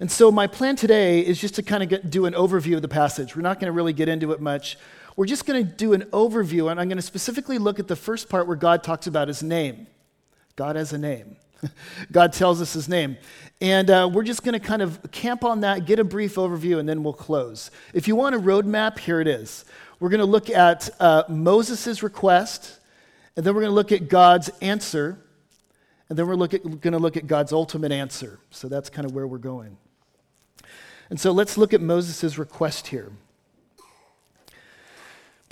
And 0.00 0.10
so 0.10 0.32
my 0.32 0.46
plan 0.46 0.76
today 0.76 1.20
is 1.20 1.40
just 1.40 1.54
to 1.56 1.62
kind 1.62 1.92
of 1.92 2.10
do 2.10 2.26
an 2.26 2.32
overview 2.32 2.76
of 2.76 2.82
the 2.82 2.88
passage. 2.88 3.36
We're 3.36 3.42
not 3.42 3.60
going 3.60 3.66
to 3.66 3.72
really 3.72 3.92
get 3.92 4.08
into 4.08 4.32
it 4.32 4.40
much. 4.40 4.76
We're 5.16 5.26
just 5.26 5.46
going 5.46 5.64
to 5.64 5.70
do 5.70 5.92
an 5.92 6.02
overview, 6.06 6.70
and 6.70 6.80
I'm 6.80 6.88
going 6.88 6.96
to 6.96 7.02
specifically 7.02 7.58
look 7.58 7.78
at 7.78 7.88
the 7.88 7.96
first 7.96 8.28
part 8.28 8.46
where 8.46 8.56
God 8.56 8.82
talks 8.82 9.06
about 9.06 9.28
his 9.28 9.42
name. 9.42 9.86
God 10.56 10.76
has 10.76 10.92
a 10.92 10.98
name. 10.98 11.36
God 12.12 12.32
tells 12.32 12.60
us 12.60 12.72
his 12.72 12.88
name. 12.88 13.16
And 13.60 13.90
uh, 13.90 14.10
we're 14.12 14.24
just 14.24 14.42
going 14.42 14.58
to 14.58 14.60
kind 14.60 14.82
of 14.82 15.10
camp 15.12 15.44
on 15.44 15.60
that, 15.60 15.86
get 15.86 15.98
a 15.98 16.04
brief 16.04 16.34
overview, 16.34 16.78
and 16.78 16.88
then 16.88 17.02
we'll 17.02 17.12
close. 17.12 17.70
If 17.94 18.08
you 18.08 18.16
want 18.16 18.34
a 18.34 18.38
roadmap, 18.38 18.98
here 18.98 19.20
it 19.20 19.28
is. 19.28 19.64
We're 20.00 20.08
going 20.08 20.20
to 20.20 20.26
look 20.26 20.50
at 20.50 20.90
uh, 20.98 21.22
Moses' 21.28 22.02
request, 22.02 22.80
and 23.36 23.46
then 23.46 23.54
we're 23.54 23.60
going 23.60 23.70
to 23.70 23.74
look 23.74 23.92
at 23.92 24.08
God's 24.08 24.50
answer, 24.60 25.18
and 26.08 26.18
then 26.18 26.26
we're 26.26 26.36
going 26.36 26.80
to 26.80 26.98
look 26.98 27.16
at 27.16 27.26
God's 27.26 27.52
ultimate 27.52 27.92
answer. 27.92 28.40
So 28.50 28.68
that's 28.68 28.90
kind 28.90 29.06
of 29.06 29.14
where 29.14 29.26
we're 29.26 29.38
going. 29.38 29.76
And 31.08 31.20
so 31.20 31.30
let's 31.30 31.56
look 31.56 31.72
at 31.72 31.80
Moses' 31.80 32.38
request 32.38 32.88
here. 32.88 33.12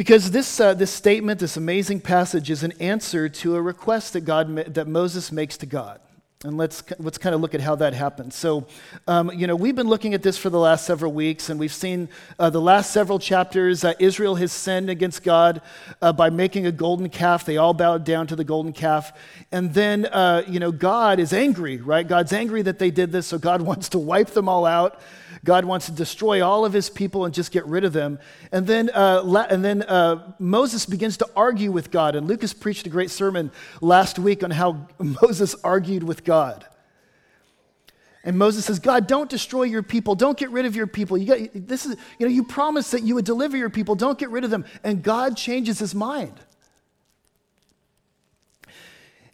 Because 0.01 0.31
this, 0.31 0.59
uh, 0.59 0.73
this 0.73 0.91
statement, 0.91 1.41
this 1.41 1.59
amazing 1.59 2.01
passage, 2.01 2.51
is 2.51 2.63
an 2.63 2.73
answer 2.81 3.29
to 3.29 3.55
a 3.55 3.61
request 3.61 4.15
that, 4.15 4.23
God, 4.23 4.57
that 4.73 4.89
Moses 4.89 5.31
makes 5.31 5.59
to 5.59 5.67
God. 5.67 6.01
And 6.43 6.57
let's, 6.57 6.83
let's 6.99 7.19
kind 7.19 7.35
of 7.35 7.43
look 7.43 7.55
at 7.55 7.61
how 7.61 7.75
that 7.75 7.93
happens. 7.93 8.35
So, 8.35 8.67
um, 9.07 9.31
you 9.31 9.47
know, 9.47 9.55
we've 9.55 9.77
been 9.77 9.89
looking 9.89 10.15
at 10.15 10.23
this 10.23 10.39
for 10.39 10.49
the 10.49 10.59
last 10.59 10.87
several 10.87 11.13
weeks, 11.13 11.51
and 11.51 11.61
we've 11.61 11.71
seen 11.71 12.09
uh, 12.39 12.49
the 12.49 12.63
last 12.63 12.95
several 12.95 13.19
chapters. 13.19 13.85
Uh, 13.85 13.93
Israel 13.99 14.37
has 14.37 14.53
sinned 14.53 14.89
against 14.89 15.23
God 15.23 15.61
uh, 16.01 16.15
by 16.15 16.31
making 16.31 16.65
a 16.65 16.73
golden 16.73 17.11
calf. 17.11 17.45
They 17.45 17.59
all 17.59 17.75
bowed 17.75 18.05
down 18.05 18.27
to 18.29 18.37
the 18.37 18.43
golden 18.43 18.73
calf. 18.73 19.13
And 19.53 19.75
then, 19.75 20.07
uh, 20.07 20.45
you 20.49 20.61
know, 20.61 20.73
God 20.73 21.21
is 21.21 21.35
angry, 21.35 21.77
right? 21.77 22.09
God's 22.09 22.33
angry 22.33 22.63
that 22.63 22.79
they 22.79 22.91
did 22.91 23.13
this, 23.13 23.27
so 23.27 23.37
God 23.37 23.61
wants 23.71 23.91
to 23.91 23.99
wipe 23.99 24.31
them 24.31 24.49
all 24.49 24.65
out. 24.65 24.99
God 25.45 25.65
wants 25.65 25.87
to 25.87 25.93
destroy 25.93 26.45
all 26.45 26.65
of 26.65 26.73
his 26.73 26.91
people 26.91 27.25
and 27.25 27.33
just 27.33 27.51
get 27.51 27.65
rid 27.67 27.85
of 27.85 27.93
them. 27.93 28.19
And 28.53 28.67
then, 28.67 28.91
uh, 28.91 29.47
and 29.49 29.65
then 29.65 29.83
uh, 29.83 30.35
Moses 30.39 30.85
begins 30.87 31.17
to 31.19 31.29
argue 31.35 31.73
with 31.73 31.91
God. 31.91 32.15
And 32.15 32.27
Lucas 32.27 32.53
preached 32.53 32.87
a 32.87 32.91
great 32.91 33.11
sermon 33.11 33.51
last 33.81 34.19
week 34.19 34.43
on 34.45 34.51
how 34.51 34.87
Moses 34.99 35.55
argued 35.65 36.03
with 36.03 36.25
God. 36.25 36.67
And 38.23 38.37
Moses 38.37 38.67
says, 38.67 38.79
God, 38.79 39.07
don't 39.07 39.31
destroy 39.31 39.63
your 39.63 39.83
people. 39.83 40.15
Don't 40.15 40.37
get 40.37 40.51
rid 40.51 40.67
of 40.67 40.77
your 40.77 40.87
people. 40.87 41.17
You, 41.17 41.27
got, 41.27 41.39
this 41.55 41.87
is, 41.87 41.97
you, 42.19 42.27
know, 42.27 42.33
you 42.33 42.45
promised 42.45 42.93
that 42.93 43.03
you 43.03 43.15
would 43.15 43.25
deliver 43.25 43.57
your 43.57 43.71
people. 43.71 43.95
Don't 43.95 44.19
get 44.19 44.29
rid 44.29 44.45
of 44.45 44.51
them. 44.51 44.67
And 44.85 45.03
God 45.03 45.39
changes 45.39 45.79
his 45.79 45.95
mind. 45.95 46.35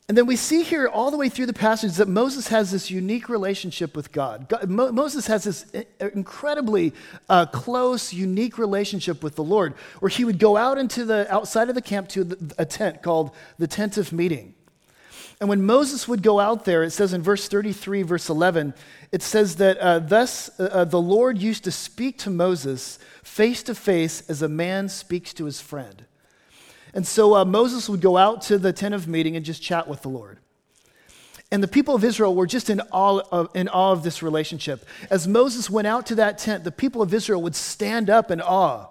And 0.08 0.16
then 0.16 0.26
we 0.26 0.36
see 0.36 0.62
here 0.62 0.86
all 0.86 1.10
the 1.10 1.16
way 1.16 1.28
through 1.28 1.46
the 1.46 1.52
passage 1.52 1.94
that 1.94 2.06
Moses 2.06 2.46
has 2.48 2.70
this 2.70 2.92
unique 2.92 3.28
relationship 3.28 3.96
with 3.96 4.12
God. 4.12 4.48
God 4.48 4.70
Mo- 4.70 4.92
Moses 4.92 5.26
has 5.26 5.42
this 5.42 5.66
incredibly 5.98 6.92
uh, 7.28 7.46
close, 7.46 8.12
unique 8.12 8.56
relationship 8.56 9.24
with 9.24 9.34
the 9.34 9.42
Lord, 9.42 9.74
where 9.98 10.08
he 10.08 10.24
would 10.24 10.38
go 10.38 10.56
out 10.56 10.78
into 10.78 11.04
the 11.04 11.32
outside 11.32 11.68
of 11.68 11.74
the 11.74 11.82
camp 11.82 12.08
to 12.10 12.22
the, 12.22 12.54
a 12.56 12.64
tent 12.64 13.02
called 13.02 13.32
the 13.58 13.66
tent 13.66 13.98
of 13.98 14.12
meeting. 14.12 14.54
And 15.40 15.48
when 15.48 15.66
Moses 15.66 16.06
would 16.06 16.22
go 16.22 16.38
out 16.38 16.64
there, 16.64 16.84
it 16.84 16.92
says 16.92 17.12
in 17.12 17.20
verse 17.20 17.48
33, 17.48 18.02
verse 18.02 18.30
11, 18.30 18.74
it 19.10 19.22
says 19.22 19.56
that 19.56 19.76
uh, 19.78 19.98
thus 19.98 20.48
uh, 20.60 20.64
uh 20.72 20.84
the 20.84 21.00
Lord 21.00 21.36
used 21.36 21.64
to 21.64 21.72
speak 21.72 22.16
to 22.18 22.30
Moses 22.30 23.00
face 23.24 23.64
to 23.64 23.74
face 23.74 24.22
as 24.30 24.40
a 24.40 24.48
man 24.48 24.88
speaks 24.88 25.34
to 25.34 25.46
his 25.46 25.60
friend. 25.60 26.06
And 26.96 27.06
so 27.06 27.36
uh, 27.36 27.44
Moses 27.44 27.90
would 27.90 28.00
go 28.00 28.16
out 28.16 28.40
to 28.42 28.56
the 28.56 28.72
tent 28.72 28.94
of 28.94 29.06
meeting 29.06 29.36
and 29.36 29.44
just 29.44 29.62
chat 29.62 29.86
with 29.86 30.00
the 30.00 30.08
Lord. 30.08 30.38
And 31.52 31.62
the 31.62 31.68
people 31.68 31.94
of 31.94 32.02
Israel 32.02 32.34
were 32.34 32.46
just 32.46 32.70
in 32.70 32.80
awe, 32.90 33.20
of, 33.30 33.50
in 33.54 33.68
awe 33.68 33.92
of 33.92 34.02
this 34.02 34.22
relationship. 34.22 34.82
As 35.10 35.28
Moses 35.28 35.68
went 35.68 35.86
out 35.86 36.06
to 36.06 36.14
that 36.14 36.38
tent, 36.38 36.64
the 36.64 36.72
people 36.72 37.02
of 37.02 37.12
Israel 37.12 37.42
would 37.42 37.54
stand 37.54 38.08
up 38.08 38.30
in 38.30 38.40
awe. 38.40 38.86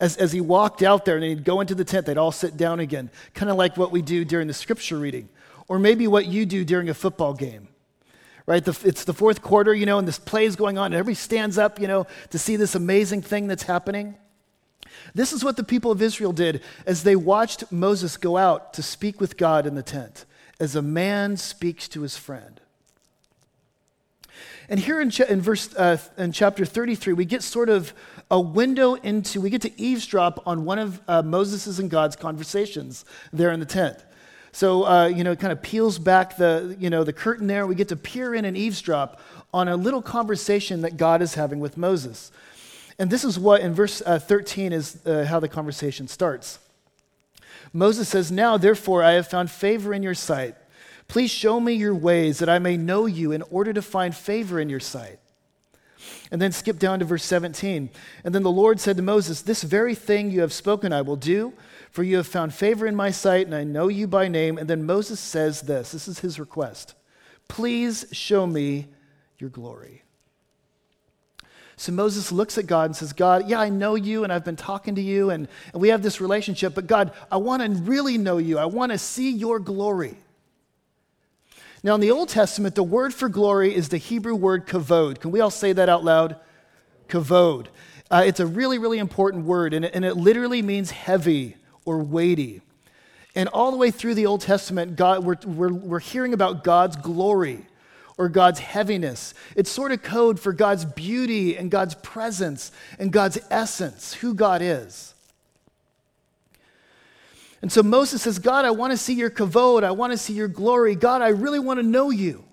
As, 0.00 0.16
as 0.16 0.32
he 0.32 0.40
walked 0.40 0.82
out 0.82 1.04
there 1.04 1.16
and 1.16 1.24
he'd 1.24 1.44
go 1.44 1.60
into 1.60 1.74
the 1.74 1.84
tent, 1.84 2.06
they'd 2.06 2.16
all 2.16 2.32
sit 2.32 2.56
down 2.56 2.80
again, 2.80 3.10
kind 3.34 3.50
of 3.50 3.58
like 3.58 3.76
what 3.76 3.92
we 3.92 4.00
do 4.00 4.24
during 4.24 4.48
the 4.48 4.54
scripture 4.54 4.98
reading, 4.98 5.28
or 5.68 5.78
maybe 5.78 6.06
what 6.06 6.24
you 6.24 6.46
do 6.46 6.64
during 6.64 6.88
a 6.88 6.94
football 6.94 7.34
game. 7.34 7.68
Right? 8.46 8.64
The, 8.64 8.80
it's 8.84 9.04
the 9.04 9.12
fourth 9.12 9.42
quarter, 9.42 9.74
you 9.74 9.84
know, 9.84 9.98
and 9.98 10.08
this 10.08 10.18
play 10.18 10.46
is 10.46 10.56
going 10.56 10.78
on, 10.78 10.86
and 10.86 10.94
everybody 10.94 11.14
stands 11.14 11.58
up, 11.58 11.78
you 11.78 11.88
know, 11.88 12.06
to 12.30 12.38
see 12.38 12.56
this 12.56 12.74
amazing 12.74 13.20
thing 13.20 13.48
that's 13.48 13.64
happening. 13.64 14.16
This 15.14 15.32
is 15.32 15.44
what 15.44 15.56
the 15.56 15.64
people 15.64 15.90
of 15.90 16.02
Israel 16.02 16.32
did 16.32 16.62
as 16.86 17.02
they 17.02 17.16
watched 17.16 17.70
Moses 17.72 18.16
go 18.16 18.36
out 18.36 18.72
to 18.74 18.82
speak 18.82 19.20
with 19.20 19.36
God 19.36 19.66
in 19.66 19.74
the 19.74 19.82
tent 19.82 20.24
as 20.58 20.76
a 20.76 20.82
man 20.82 21.36
speaks 21.36 21.88
to 21.88 22.02
his 22.02 22.16
friend. 22.16 22.60
And 24.68 24.78
here 24.78 25.00
in, 25.00 25.10
ch- 25.10 25.20
in 25.20 25.40
verse 25.40 25.74
uh, 25.74 25.98
in 26.16 26.30
chapter 26.30 26.64
33, 26.64 27.14
we 27.14 27.24
get 27.24 27.42
sort 27.42 27.68
of 27.68 27.92
a 28.30 28.40
window 28.40 28.94
into, 28.94 29.40
we 29.40 29.50
get 29.50 29.62
to 29.62 29.80
eavesdrop 29.80 30.42
on 30.46 30.64
one 30.64 30.78
of 30.78 31.00
uh, 31.08 31.22
Moses' 31.22 31.80
and 31.80 31.90
God's 31.90 32.14
conversations 32.14 33.04
there 33.32 33.50
in 33.50 33.58
the 33.58 33.66
tent. 33.66 33.98
So, 34.52 34.84
uh, 34.84 35.06
you 35.06 35.24
know, 35.24 35.32
it 35.32 35.40
kind 35.40 35.52
of 35.52 35.62
peels 35.62 35.98
back 35.98 36.36
the, 36.36 36.76
you 36.78 36.90
know, 36.90 37.02
the 37.02 37.12
curtain 37.12 37.46
there. 37.46 37.66
We 37.66 37.74
get 37.74 37.88
to 37.88 37.96
peer 37.96 38.34
in 38.34 38.44
and 38.44 38.56
eavesdrop 38.56 39.20
on 39.52 39.66
a 39.66 39.76
little 39.76 40.02
conversation 40.02 40.82
that 40.82 40.96
God 40.96 41.22
is 41.22 41.34
having 41.34 41.58
with 41.58 41.76
Moses. 41.76 42.30
And 43.00 43.08
this 43.08 43.24
is 43.24 43.38
what, 43.38 43.62
in 43.62 43.72
verse 43.72 44.02
uh, 44.04 44.18
13, 44.18 44.74
is 44.74 44.98
uh, 45.06 45.24
how 45.24 45.40
the 45.40 45.48
conversation 45.48 46.06
starts. 46.06 46.58
Moses 47.72 48.10
says, 48.10 48.30
Now, 48.30 48.58
therefore, 48.58 49.02
I 49.02 49.12
have 49.12 49.26
found 49.26 49.50
favor 49.50 49.94
in 49.94 50.02
your 50.02 50.14
sight. 50.14 50.54
Please 51.08 51.30
show 51.30 51.60
me 51.60 51.72
your 51.72 51.94
ways 51.94 52.40
that 52.40 52.50
I 52.50 52.58
may 52.58 52.76
know 52.76 53.06
you 53.06 53.32
in 53.32 53.40
order 53.50 53.72
to 53.72 53.80
find 53.80 54.14
favor 54.14 54.60
in 54.60 54.68
your 54.68 54.80
sight. 54.80 55.18
And 56.30 56.42
then 56.42 56.52
skip 56.52 56.78
down 56.78 56.98
to 56.98 57.06
verse 57.06 57.24
17. 57.24 57.88
And 58.22 58.34
then 58.34 58.42
the 58.42 58.50
Lord 58.50 58.80
said 58.80 58.98
to 58.98 59.02
Moses, 59.02 59.40
This 59.40 59.62
very 59.62 59.94
thing 59.94 60.30
you 60.30 60.42
have 60.42 60.52
spoken 60.52 60.92
I 60.92 61.00
will 61.00 61.16
do, 61.16 61.54
for 61.90 62.02
you 62.02 62.18
have 62.18 62.26
found 62.26 62.52
favor 62.52 62.86
in 62.86 62.94
my 62.94 63.10
sight, 63.10 63.46
and 63.46 63.54
I 63.54 63.64
know 63.64 63.88
you 63.88 64.08
by 64.08 64.28
name. 64.28 64.58
And 64.58 64.68
then 64.68 64.84
Moses 64.84 65.20
says 65.20 65.62
this 65.62 65.92
this 65.92 66.06
is 66.06 66.18
his 66.18 66.38
request 66.38 66.94
Please 67.48 68.04
show 68.12 68.46
me 68.46 68.88
your 69.38 69.48
glory. 69.48 70.02
So 71.80 71.92
Moses 71.92 72.30
looks 72.30 72.58
at 72.58 72.66
God 72.66 72.90
and 72.90 72.94
says, 72.94 73.14
God, 73.14 73.48
yeah, 73.48 73.58
I 73.58 73.70
know 73.70 73.94
you 73.94 74.22
and 74.22 74.30
I've 74.30 74.44
been 74.44 74.54
talking 74.54 74.96
to 74.96 75.00
you 75.00 75.30
and, 75.30 75.48
and 75.72 75.80
we 75.80 75.88
have 75.88 76.02
this 76.02 76.20
relationship, 76.20 76.74
but 76.74 76.86
God, 76.86 77.10
I 77.32 77.38
want 77.38 77.62
to 77.62 77.70
really 77.70 78.18
know 78.18 78.36
you. 78.36 78.58
I 78.58 78.66
want 78.66 78.92
to 78.92 78.98
see 78.98 79.30
your 79.30 79.58
glory. 79.58 80.14
Now, 81.82 81.94
in 81.94 82.02
the 82.02 82.10
Old 82.10 82.28
Testament, 82.28 82.74
the 82.74 82.82
word 82.82 83.14
for 83.14 83.30
glory 83.30 83.74
is 83.74 83.88
the 83.88 83.96
Hebrew 83.96 84.34
word 84.34 84.66
kavod. 84.66 85.20
Can 85.20 85.30
we 85.30 85.40
all 85.40 85.50
say 85.50 85.72
that 85.72 85.88
out 85.88 86.04
loud? 86.04 86.36
Kavod. 87.08 87.68
Uh, 88.10 88.24
it's 88.26 88.40
a 88.40 88.46
really, 88.46 88.76
really 88.76 88.98
important 88.98 89.46
word, 89.46 89.72
and 89.72 89.86
it, 89.86 89.94
and 89.94 90.04
it 90.04 90.18
literally 90.18 90.60
means 90.60 90.90
heavy 90.90 91.56
or 91.86 92.00
weighty. 92.00 92.60
And 93.34 93.48
all 93.48 93.70
the 93.70 93.78
way 93.78 93.90
through 93.90 94.16
the 94.16 94.26
Old 94.26 94.42
Testament, 94.42 94.96
God, 94.96 95.24
we're, 95.24 95.36
we're, 95.46 95.72
we're 95.72 96.00
hearing 96.00 96.34
about 96.34 96.62
God's 96.62 96.96
glory 96.96 97.64
or 98.20 98.28
God's 98.28 98.60
heaviness. 98.60 99.32
It's 99.56 99.70
sort 99.70 99.92
of 99.92 100.02
code 100.02 100.38
for 100.38 100.52
God's 100.52 100.84
beauty 100.84 101.56
and 101.56 101.70
God's 101.70 101.94
presence 101.94 102.70
and 102.98 103.10
God's 103.10 103.38
essence, 103.50 104.12
who 104.12 104.34
God 104.34 104.60
is. 104.60 105.14
And 107.62 107.72
so 107.72 107.82
Moses 107.82 108.20
says, 108.20 108.38
God, 108.38 108.66
I 108.66 108.72
want 108.72 108.90
to 108.90 108.98
see 108.98 109.14
your 109.14 109.30
kavod. 109.30 109.84
I 109.84 109.92
want 109.92 110.12
to 110.12 110.18
see 110.18 110.34
your 110.34 110.48
glory. 110.48 110.96
God, 110.96 111.22
I 111.22 111.28
really 111.28 111.58
want 111.58 111.80
to 111.80 111.82
know 111.82 112.10
you. 112.10 112.44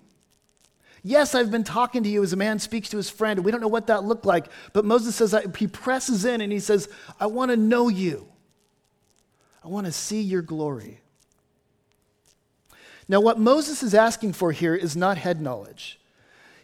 Yes, 1.02 1.34
I've 1.34 1.50
been 1.50 1.64
talking 1.64 2.02
to 2.02 2.08
you 2.08 2.22
as 2.22 2.32
a 2.32 2.36
man 2.36 2.58
speaks 2.58 2.88
to 2.88 2.96
his 2.96 3.10
friend, 3.10 3.44
we 3.44 3.52
don't 3.52 3.60
know 3.60 3.68
what 3.68 3.88
that 3.88 4.04
looked 4.04 4.24
like. 4.24 4.46
But 4.72 4.86
Moses 4.86 5.16
says, 5.16 5.36
he 5.58 5.66
presses 5.66 6.24
in 6.24 6.40
and 6.40 6.50
he 6.50 6.60
says, 6.60 6.88
I 7.20 7.26
want 7.26 7.50
to 7.50 7.58
know 7.58 7.88
you. 7.88 8.26
I 9.62 9.68
want 9.68 9.84
to 9.84 9.92
see 9.92 10.22
your 10.22 10.40
glory. 10.40 11.02
Now, 13.08 13.20
what 13.20 13.38
Moses 13.38 13.82
is 13.82 13.94
asking 13.94 14.34
for 14.34 14.52
here 14.52 14.74
is 14.74 14.94
not 14.94 15.16
head 15.16 15.40
knowledge. 15.40 15.98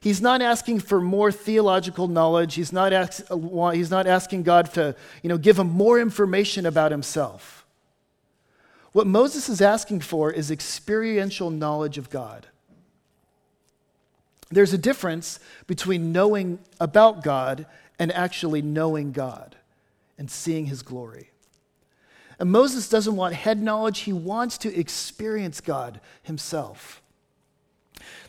He's 0.00 0.20
not 0.20 0.42
asking 0.42 0.80
for 0.80 1.00
more 1.00 1.32
theological 1.32 2.08
knowledge. 2.08 2.54
He's 2.54 2.72
not, 2.72 2.92
ask, 2.92 3.24
uh, 3.30 3.70
he's 3.70 3.90
not 3.90 4.06
asking 4.06 4.42
God 4.42 4.70
to 4.74 4.94
you 5.22 5.30
know, 5.30 5.38
give 5.38 5.58
him 5.58 5.70
more 5.70 5.98
information 5.98 6.66
about 6.66 6.90
himself. 6.90 7.64
What 8.92 9.06
Moses 9.06 9.48
is 9.48 9.62
asking 9.62 10.00
for 10.00 10.30
is 10.30 10.50
experiential 10.50 11.50
knowledge 11.50 11.96
of 11.96 12.10
God. 12.10 12.46
There's 14.50 14.74
a 14.74 14.78
difference 14.78 15.40
between 15.66 16.12
knowing 16.12 16.58
about 16.78 17.24
God 17.24 17.66
and 17.98 18.12
actually 18.12 18.60
knowing 18.60 19.10
God 19.12 19.56
and 20.18 20.30
seeing 20.30 20.66
his 20.66 20.82
glory. 20.82 21.30
And 22.38 22.50
Moses 22.50 22.88
doesn't 22.88 23.16
want 23.16 23.34
head 23.34 23.62
knowledge, 23.62 24.00
he 24.00 24.12
wants 24.12 24.58
to 24.58 24.78
experience 24.78 25.60
God 25.60 26.00
himself. 26.22 27.00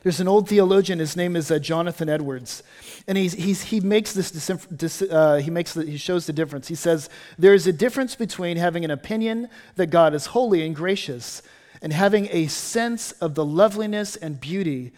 There's 0.04 0.20
an 0.20 0.28
old 0.28 0.48
theologian, 0.48 1.00
his 1.00 1.16
name 1.16 1.36
is 1.36 1.50
uh, 1.50 1.58
Jonathan 1.58 2.10
Edwards, 2.10 2.62
and 3.08 3.18
he's, 3.18 3.34
he's, 3.34 3.64
he 3.64 3.80
makes 3.80 4.14
this, 4.14 4.30
dis, 4.30 5.02
uh, 5.02 5.38
he, 5.38 5.50
makes 5.50 5.74
the, 5.74 5.84
he 5.84 5.98
shows 5.98 6.28
the 6.28 6.34
difference. 6.34 6.68
He 6.68 6.76
says, 6.76 7.10
There 7.40 7.56
is 7.56 7.66
a 7.66 7.74
difference 7.74 8.16
between 8.16 8.58
having 8.58 8.86
an 8.86 8.92
opinion 8.92 9.50
that 9.78 9.88
God 9.88 10.14
is 10.14 10.28
holy 10.28 10.64
and 10.64 10.76
gracious 10.76 11.42
and 11.82 11.92
having 11.92 12.28
a 12.32 12.46
sense 12.48 13.14
of 13.14 13.34
the 13.34 13.44
loveliness 13.44 14.16
and 14.16 14.40
beauty 14.40 14.92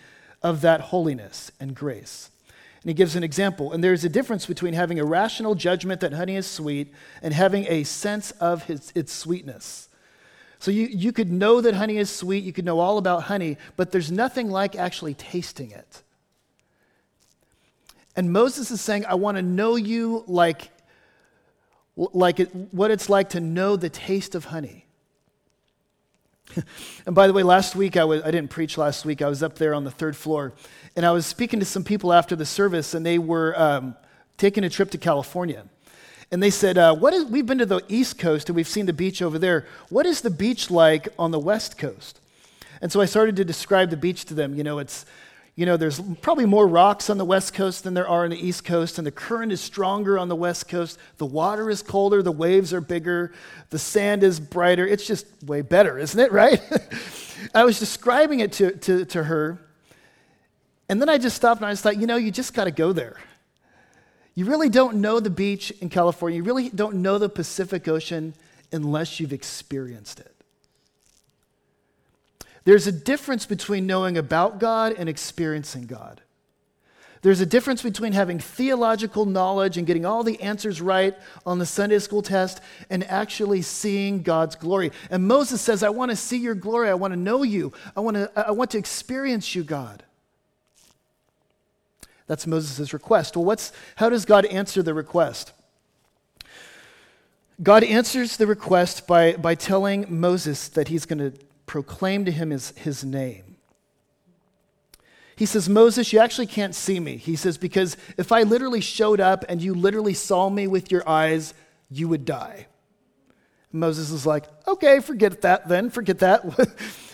of 0.44 0.62
that 0.62 0.82
holiness 0.82 1.52
and 1.60 1.74
grace. 1.74 2.30
And 2.88 2.92
he 2.92 2.96
gives 2.96 3.18
an 3.18 3.24
example. 3.24 3.74
And 3.74 3.84
there's 3.84 4.06
a 4.06 4.10
difference 4.10 4.46
between 4.46 4.74
having 4.74 4.98
a 4.98 5.04
rational 5.04 5.56
judgment 5.56 6.00
that 6.00 6.14
honey 6.14 6.38
is 6.38 6.48
sweet 6.48 6.94
and 7.22 7.34
having 7.34 7.66
a 7.68 7.84
sense 7.84 8.32
of 8.32 8.64
its 8.70 9.12
sweetness. 9.12 9.90
So 10.60 10.72
you, 10.72 10.88
you 10.88 11.12
could 11.12 11.30
know 11.30 11.60
that 11.60 11.74
honey 11.74 11.98
is 11.98 12.10
sweet, 12.10 12.46
you 12.46 12.54
could 12.54 12.64
know 12.64 12.80
all 12.80 12.98
about 12.98 13.24
honey, 13.24 13.58
but 13.76 13.92
there's 13.92 14.10
nothing 14.10 14.50
like 14.50 14.78
actually 14.78 15.16
tasting 15.16 15.72
it. 15.72 16.02
And 18.16 18.32
Moses 18.32 18.72
is 18.72 18.80
saying, 18.80 19.06
I 19.06 19.16
want 19.16 19.36
to 19.36 19.42
know 19.42 19.76
you 19.76 20.24
like, 20.26 20.70
like 21.98 22.40
it, 22.40 22.56
what 22.72 22.90
it's 22.90 23.10
like 23.10 23.32
to 23.32 23.42
know 23.42 23.76
the 23.76 23.90
taste 23.90 24.34
of 24.34 24.46
honey. 24.46 24.87
And 27.06 27.16
by 27.16 27.28
the 27.28 27.34
way, 27.34 27.44
last 27.44 27.76
week 27.76 27.98
I, 27.98 28.04
was, 28.04 28.22
I 28.24 28.32
didn't 28.32 28.50
preach 28.50 28.78
last 28.78 29.06
week. 29.06 29.22
I 29.22 29.28
was 29.28 29.44
up 29.44 29.56
there 29.56 29.74
on 29.74 29.84
the 29.84 29.92
third 29.92 30.16
floor, 30.16 30.54
and 30.96 31.06
I 31.06 31.12
was 31.12 31.26
speaking 31.26 31.60
to 31.60 31.66
some 31.66 31.84
people 31.84 32.14
after 32.14 32.36
the 32.36 32.46
service, 32.46 32.94
and 32.94 33.06
they 33.06 33.20
were 33.20 33.60
um, 33.60 33.96
taking 34.38 34.64
a 34.64 34.70
trip 34.70 34.92
to 34.92 34.98
California. 34.98 35.64
And 36.32 36.44
they 36.44 36.50
said, 36.50 36.78
uh, 36.78 36.96
what 36.96 37.14
is, 37.14 37.26
We've 37.26 37.46
been 37.46 37.60
to 37.60 37.66
the 37.66 37.82
East 37.88 38.20
Coast 38.20 38.50
and 38.50 38.56
we've 38.56 38.68
seen 38.68 38.86
the 38.86 38.94
beach 38.94 39.22
over 39.22 39.40
there. 39.40 39.66
What 39.90 40.06
is 40.06 40.22
the 40.22 40.30
beach 40.30 40.70
like 40.70 41.08
on 41.18 41.32
the 41.32 41.40
West 41.40 41.78
Coast? 41.78 42.20
And 42.82 42.92
so 42.92 43.02
I 43.02 43.06
started 43.06 43.36
to 43.38 43.46
describe 43.46 43.90
the 43.90 43.98
beach 43.98 44.26
to 44.26 44.34
them. 44.34 44.54
You 44.54 44.64
know, 44.64 44.80
it's 44.80 45.06
you 45.58 45.66
know, 45.66 45.76
there's 45.76 46.00
probably 46.22 46.46
more 46.46 46.68
rocks 46.68 47.10
on 47.10 47.18
the 47.18 47.26
West 47.26 47.56
Coast 47.56 47.84
than 47.84 47.96
there 47.96 48.08
are 48.08 48.26
on 48.26 48.30
the 48.30 48.38
East 48.38 48.64
Coast, 48.64 49.00
and 49.00 49.08
the 49.08 49.12
current 49.12 49.52
is 49.52 49.60
stronger 49.60 50.20
on 50.20 50.30
the 50.30 50.36
West 50.36 50.68
Coast. 50.68 51.00
The 51.18 51.26
water 51.26 51.72
is 51.72 51.82
colder, 51.82 52.22
the 52.22 52.32
waves 52.32 52.76
are 52.76 52.80
bigger, 52.80 53.34
the 53.72 53.80
sand 53.80 54.22
is 54.22 54.40
brighter. 54.40 54.86
It's 54.86 55.08
just 55.08 55.26
way 55.44 55.62
better, 55.64 55.98
isn't 55.98 56.20
it, 56.20 56.32
right? 56.32 56.62
I 57.56 57.64
was 57.64 57.80
describing 57.80 58.40
it 58.40 58.52
to, 58.54 58.72
to, 58.72 59.06
to 59.06 59.24
her, 59.24 59.58
and 60.90 61.02
then 61.02 61.10
I 61.10 61.18
just 61.18 61.36
stopped 61.36 61.60
and 61.60 61.68
I 61.68 61.72
just 61.72 61.82
thought, 61.82 61.98
you 61.98 62.06
know, 62.06 62.18
you 62.18 62.30
just 62.30 62.54
got 62.54 62.66
to 62.66 62.72
go 62.72 62.94
there. 62.94 63.18
You 64.36 64.46
really 64.46 64.70
don't 64.70 64.98
know 64.98 65.20
the 65.20 65.32
beach 65.32 65.72
in 65.82 65.90
California, 65.90 66.38
you 66.38 66.44
really 66.44 66.70
don't 66.70 66.98
know 66.98 67.18
the 67.18 67.30
Pacific 67.30 67.88
Ocean 67.88 68.36
unless 68.72 69.20
you've 69.20 69.34
experienced 69.34 70.20
it. 70.20 70.37
There's 72.68 72.86
a 72.86 72.92
difference 72.92 73.46
between 73.46 73.88
knowing 73.88 74.18
about 74.18 74.60
God 74.60 74.94
and 74.98 75.08
experiencing 75.08 75.86
God. 75.86 76.20
There's 77.22 77.40
a 77.40 77.46
difference 77.46 77.82
between 77.82 78.12
having 78.12 78.40
theological 78.40 79.26
knowledge 79.26 79.78
and 79.78 79.88
getting 79.88 80.06
all 80.06 80.22
the 80.22 80.42
answers 80.42 80.82
right 80.82 81.16
on 81.46 81.60
the 81.60 81.66
Sunday 81.66 82.00
school 82.00 82.22
test 82.22 82.60
and 82.90 83.06
actually 83.06 83.62
seeing 83.62 84.22
God's 84.22 84.58
glory. 84.58 84.92
And 85.10 85.30
Moses 85.30 85.62
says, 85.62 85.82
I 85.82 85.88
want 85.88 86.12
to 86.12 86.18
see 86.18 86.40
your 86.40 86.56
glory. 86.56 86.90
I 86.90 86.96
want 86.96 87.14
to 87.14 87.18
know 87.18 87.42
you. 87.42 87.72
I 87.96 88.02
want 88.02 88.18
to, 88.18 88.30
I 88.36 88.52
want 88.52 88.72
to 88.72 88.78
experience 88.78 89.56
you, 89.56 89.64
God. 89.64 90.04
That's 92.26 92.46
Moses' 92.46 92.92
request. 92.92 93.38
Well, 93.38 93.46
what's, 93.46 93.72
how 93.96 94.10
does 94.10 94.26
God 94.26 94.46
answer 94.46 94.84
the 94.84 94.94
request? 94.94 95.54
God 97.64 97.86
answers 97.86 98.36
the 98.36 98.46
request 98.46 99.08
by, 99.08 99.38
by 99.38 99.56
telling 99.56 100.06
Moses 100.10 100.68
that 100.68 100.90
he's 100.90 101.06
going 101.06 101.32
to 101.32 101.47
proclaim 101.68 102.26
to 102.26 102.32
him 102.32 102.50
his, 102.50 102.72
his 102.72 103.04
name. 103.04 103.44
He 105.36 105.46
says, 105.46 105.70
Moses, 105.70 106.12
you 106.12 106.20
actually 106.20 106.48
can't 106.48 106.74
see 106.74 107.00
me. 107.00 107.18
He 107.18 107.36
says, 107.36 107.60
because 107.60 107.96
if 108.18 108.32
I 108.32 108.42
literally 108.42 108.82
showed 108.82 109.20
up 109.20 109.46
and 109.48 109.62
you 109.62 109.76
literally 109.76 110.16
saw 110.16 110.50
me 110.50 110.66
with 110.66 110.92
your 110.92 111.08
eyes, 111.08 111.54
you 111.92 112.08
would 112.08 112.26
die. 112.26 112.66
Moses 113.72 114.10
is 114.10 114.26
like, 114.26 114.46
okay, 114.68 115.00
forget 115.00 115.42
that 115.42 115.68
then, 115.68 115.92
forget 115.92 116.18
that. 116.20 116.44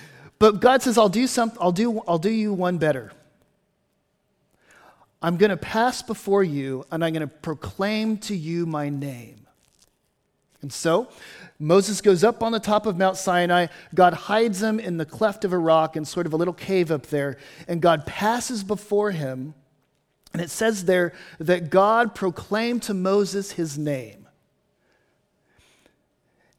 but 0.39 0.62
God 0.62 0.81
says, 0.81 0.98
I'll 0.98 1.10
do 1.10 1.27
something, 1.27 1.57
I'll 1.60 1.74
do, 1.74 2.01
I'll 2.07 2.17
do 2.17 2.31
you 2.31 2.53
one 2.53 2.77
better. 2.77 3.12
I'm 5.22 5.36
going 5.36 5.50
to 5.50 5.57
pass 5.57 6.01
before 6.01 6.43
you 6.43 6.86
and 6.91 7.03
I'm 7.03 7.12
going 7.12 7.27
to 7.27 7.33
proclaim 7.33 8.17
to 8.19 8.36
you 8.36 8.65
my 8.65 8.88
name. 8.88 9.48
And 10.62 10.72
so 10.72 11.10
Moses 11.60 12.01
goes 12.01 12.24
up 12.24 12.43
on 12.43 12.51
the 12.51 12.60
top 12.60 12.86
of 12.86 12.98
Mount 12.98 13.17
Sinai. 13.17 13.67
God 13.93 14.13
hides 14.13 14.62
him 14.62 14.79
in 14.79 14.98
the 14.98 15.05
cleft 15.05 15.45
of 15.45 15.53
a 15.53 15.57
rock 15.57 15.95
in 15.95 16.05
sort 16.05 16.25
of 16.25 16.33
a 16.33 16.38
little 16.38 16.53
cave 16.53 16.91
up 16.91 17.07
there. 17.07 17.38
And 17.67 17.81
God 17.81 18.05
passes 18.05 18.63
before 18.63 19.12
him. 19.12 19.53
And 20.33 20.41
it 20.41 20.50
says 20.50 20.86
there 20.86 21.13
that 21.39 21.69
God 21.69 22.15
proclaimed 22.15 22.83
to 22.83 22.93
Moses 22.93 23.51
his 23.51 23.77
name. 23.77 24.23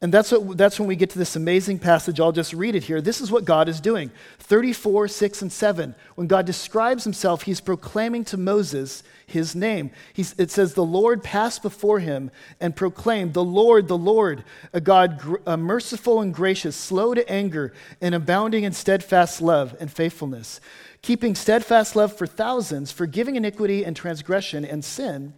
And 0.04 0.12
that's, 0.12 0.32
what, 0.32 0.58
that's 0.58 0.78
when 0.78 0.87
we 0.87 0.96
get 0.96 1.08
to 1.11 1.18
this 1.18 1.34
amazing 1.34 1.78
passage. 1.78 2.20
I'll 2.20 2.30
just 2.30 2.52
read 2.52 2.75
it 2.75 2.84
here. 2.84 3.00
This 3.00 3.23
is 3.23 3.32
what 3.32 3.46
God 3.46 3.70
is 3.70 3.80
doing 3.80 4.11
34, 4.38 5.08
6, 5.08 5.40
and 5.40 5.50
7. 5.50 5.94
When 6.14 6.26
God 6.26 6.44
describes 6.44 7.04
himself, 7.04 7.44
he's 7.44 7.62
proclaiming 7.62 8.23
to 8.26 8.37
Moses 8.37 9.02
his 9.26 9.54
name. 9.54 9.90
He's, 10.12 10.34
it 10.37 10.50
says, 10.50 10.75
The 10.75 10.84
Lord 10.84 11.23
passed 11.23 11.62
before 11.62 12.00
him 12.00 12.30
and 12.61 12.76
proclaimed, 12.76 13.32
The 13.32 13.42
Lord, 13.42 13.88
the 13.88 13.96
Lord, 13.96 14.44
a 14.75 14.80
God 14.82 15.18
gr- 15.18 15.37
a 15.46 15.56
merciful 15.56 16.20
and 16.20 16.34
gracious, 16.34 16.76
slow 16.76 17.14
to 17.14 17.26
anger, 17.26 17.73
and 18.02 18.14
abounding 18.14 18.64
in 18.64 18.75
steadfast 18.75 19.40
love 19.40 19.75
and 19.80 19.90
faithfulness, 19.90 20.61
keeping 21.00 21.34
steadfast 21.34 21.96
love 21.96 22.14
for 22.14 22.26
thousands, 22.26 22.92
forgiving 22.92 23.37
iniquity 23.37 23.87
and 23.87 23.96
transgression 23.96 24.66
and 24.66 24.84
sin 24.84 25.32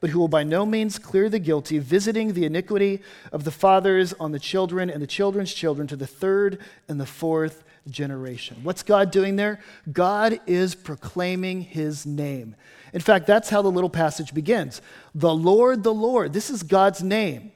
but 0.00 0.10
who 0.10 0.18
will 0.18 0.28
by 0.28 0.42
no 0.42 0.64
means 0.64 0.98
clear 0.98 1.28
the 1.28 1.38
guilty, 1.38 1.78
visiting 1.78 2.32
the 2.32 2.44
iniquity 2.44 3.00
of 3.32 3.44
the 3.44 3.50
fathers 3.50 4.14
on 4.14 4.32
the 4.32 4.38
children 4.38 4.88
and 4.90 5.02
the 5.02 5.06
children's 5.06 5.52
children 5.52 5.86
to 5.86 5.96
the 5.96 6.06
third 6.06 6.58
and 6.88 7.00
the 7.00 7.06
fourth 7.06 7.64
generation. 7.88 8.58
What's 8.62 8.82
God 8.82 9.10
doing 9.10 9.36
there? 9.36 9.60
God 9.90 10.40
is 10.46 10.74
proclaiming 10.74 11.62
his 11.62 12.06
name. 12.06 12.56
In 12.92 13.00
fact, 13.00 13.26
that's 13.26 13.50
how 13.50 13.62
the 13.62 13.70
little 13.70 13.90
passage 13.90 14.34
begins. 14.34 14.80
The 15.14 15.34
Lord, 15.34 15.82
the 15.82 15.94
Lord. 15.94 16.32
This 16.32 16.50
is 16.50 16.62
God's 16.62 17.02
name. 17.02 17.52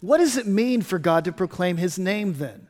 What 0.00 0.18
does 0.18 0.36
it 0.36 0.46
mean 0.46 0.82
for 0.82 0.98
God 0.98 1.24
to 1.24 1.32
proclaim 1.32 1.78
his 1.78 1.98
name 1.98 2.34
then? 2.34 2.68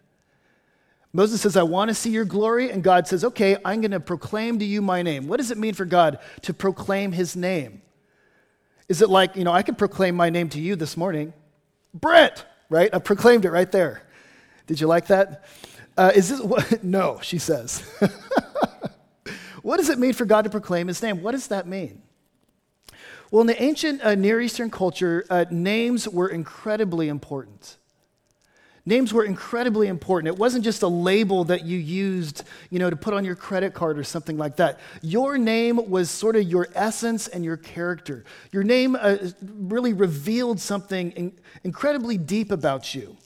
Moses 1.12 1.40
says, 1.40 1.56
I 1.56 1.62
want 1.62 1.88
to 1.88 1.94
see 1.94 2.10
your 2.10 2.24
glory. 2.24 2.70
And 2.70 2.82
God 2.82 3.08
says, 3.08 3.24
Okay, 3.24 3.56
I'm 3.64 3.80
going 3.80 3.90
to 3.90 4.00
proclaim 4.00 4.58
to 4.58 4.64
you 4.64 4.82
my 4.82 5.02
name. 5.02 5.28
What 5.28 5.38
does 5.38 5.50
it 5.50 5.58
mean 5.58 5.74
for 5.74 5.84
God 5.84 6.18
to 6.42 6.54
proclaim 6.54 7.12
his 7.12 7.34
name? 7.34 7.82
Is 8.88 9.02
it 9.02 9.10
like, 9.10 9.36
you 9.36 9.44
know, 9.44 9.52
I 9.52 9.62
can 9.62 9.74
proclaim 9.74 10.14
my 10.14 10.30
name 10.30 10.48
to 10.50 10.60
you 10.60 10.76
this 10.76 10.96
morning? 10.96 11.32
Brett, 11.92 12.44
right? 12.68 12.92
I 12.94 12.98
proclaimed 12.98 13.44
it 13.44 13.50
right 13.50 13.70
there. 13.70 14.02
Did 14.66 14.80
you 14.80 14.86
like 14.86 15.08
that? 15.08 15.44
Uh, 15.96 16.12
is 16.14 16.28
this 16.28 16.40
what? 16.42 16.84
No, 16.84 17.18
she 17.22 17.38
says. 17.38 17.80
what 19.62 19.78
does 19.78 19.88
it 19.88 19.98
mean 19.98 20.12
for 20.12 20.24
God 20.24 20.42
to 20.42 20.50
proclaim 20.50 20.86
his 20.86 21.02
name? 21.02 21.22
What 21.22 21.32
does 21.32 21.48
that 21.48 21.66
mean? 21.66 22.02
Well, 23.30 23.40
in 23.40 23.48
the 23.48 23.60
ancient 23.60 24.02
uh, 24.02 24.14
Near 24.14 24.40
Eastern 24.40 24.70
culture, 24.70 25.26
uh, 25.28 25.46
names 25.50 26.08
were 26.08 26.28
incredibly 26.28 27.08
important. 27.08 27.76
Names 28.88 29.12
were 29.12 29.24
incredibly 29.24 29.88
important. 29.88 30.32
It 30.32 30.38
wasn't 30.38 30.64
just 30.64 30.82
a 30.82 30.88
label 30.88 31.42
that 31.44 31.64
you 31.64 31.76
used, 31.76 32.44
you 32.70 32.78
know, 32.78 32.88
to 32.88 32.94
put 32.94 33.14
on 33.14 33.24
your 33.24 33.34
credit 33.34 33.74
card 33.74 33.98
or 33.98 34.04
something 34.04 34.38
like 34.38 34.56
that. 34.56 34.78
Your 35.02 35.36
name 35.36 35.90
was 35.90 36.08
sort 36.08 36.36
of 36.36 36.44
your 36.44 36.68
essence 36.72 37.26
and 37.26 37.44
your 37.44 37.56
character. 37.56 38.24
Your 38.52 38.62
name 38.62 38.96
uh, 38.98 39.16
really 39.42 39.92
revealed 39.92 40.60
something 40.60 41.10
in- 41.12 41.32
incredibly 41.64 42.16
deep 42.16 42.52
about 42.52 42.94
you. 42.94 43.16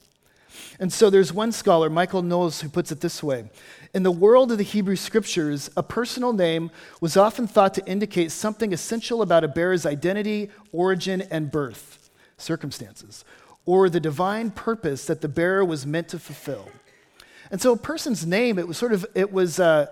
And 0.79 0.91
so 0.91 1.11
there's 1.11 1.31
one 1.31 1.51
scholar, 1.51 1.91
Michael 1.91 2.23
Knowles, 2.23 2.61
who 2.61 2.67
puts 2.69 2.91
it 2.91 3.01
this 3.01 3.21
way 3.21 3.45
In 3.93 4.01
the 4.01 4.11
world 4.11 4.51
of 4.51 4.57
the 4.57 4.63
Hebrew 4.63 4.95
scriptures, 4.95 5.69
a 5.77 5.83
personal 5.83 6.33
name 6.33 6.71
was 7.01 7.15
often 7.15 7.45
thought 7.45 7.75
to 7.75 7.85
indicate 7.85 8.31
something 8.31 8.73
essential 8.73 9.21
about 9.21 9.43
a 9.43 9.47
bearer's 9.47 9.85
identity, 9.85 10.49
origin, 10.71 11.21
and 11.29 11.51
birth 11.51 12.09
circumstances 12.37 13.23
or 13.65 13.89
the 13.89 13.99
divine 13.99 14.51
purpose 14.51 15.05
that 15.05 15.21
the 15.21 15.27
bearer 15.27 15.63
was 15.63 15.85
meant 15.85 16.09
to 16.09 16.19
fulfill. 16.19 16.69
And 17.51 17.61
so 17.61 17.73
a 17.73 17.77
person's 17.77 18.25
name, 18.25 18.57
it 18.57 18.67
was 18.67 18.77
sort 18.77 18.93
of, 18.93 19.05
it 19.13 19.31
was, 19.31 19.59
uh, 19.59 19.87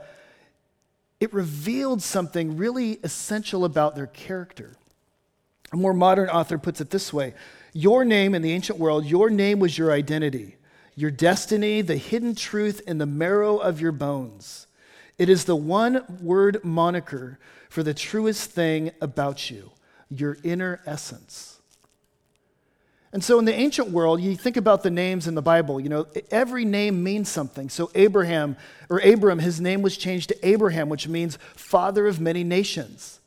it 1.20 1.34
revealed 1.34 2.02
something 2.02 2.58
really 2.58 3.00
essential 3.04 3.66
about 3.66 3.96
their 3.96 4.08
character. 4.08 4.78
A 5.72 5.78
more 5.78 5.94
modern 5.94 6.30
author 6.30 6.58
puts 6.58 6.82
it 6.82 6.90
this 6.90 7.14
way 7.14 7.34
Your 7.74 8.06
name 8.06 8.34
in 8.34 8.42
the 8.42 8.54
ancient 8.54 8.80
world, 8.80 9.06
your 9.06 9.30
name 9.30 9.60
was 9.60 9.78
your 9.78 9.92
identity, 9.92 10.56
your 10.96 11.12
destiny, 11.12 11.82
the 11.82 11.98
hidden 11.98 12.34
truth 12.36 12.82
in 12.88 12.98
the 12.98 13.06
marrow 13.06 13.58
of 13.58 13.82
your 13.82 13.92
bones. 13.92 14.68
It 15.18 15.28
is 15.30 15.44
the 15.44 15.56
one 15.56 16.06
word 16.22 16.64
moniker 16.64 17.40
for 17.70 17.84
the 17.84 17.94
truest 17.94 18.52
thing 18.52 18.92
about 19.02 19.52
you, 19.52 19.72
your 20.10 20.38
inner 20.44 20.80
essence. 20.86 21.59
And 23.12 23.24
so 23.24 23.40
in 23.40 23.46
the 23.46 23.54
ancient 23.54 23.90
world, 23.90 24.22
you 24.22 24.36
think 24.36 24.56
about 24.56 24.84
the 24.84 24.92
names 24.92 25.28
in 25.28 25.34
the 25.34 25.42
Bible, 25.42 25.80
you 25.80 25.90
know, 25.90 26.06
every 26.30 26.64
name 26.64 27.04
means 27.04 27.28
something. 27.28 27.70
So 27.70 27.90
Abraham, 27.96 28.56
or 28.88 29.00
Abram, 29.00 29.40
his 29.40 29.60
name 29.60 29.82
was 29.82 29.98
changed 29.98 30.30
to 30.30 30.48
Abraham, 30.48 30.90
which 30.90 31.08
means 31.08 31.40
father 31.56 32.06
of 32.06 32.22
many 32.22 32.44
nations. 32.44 33.20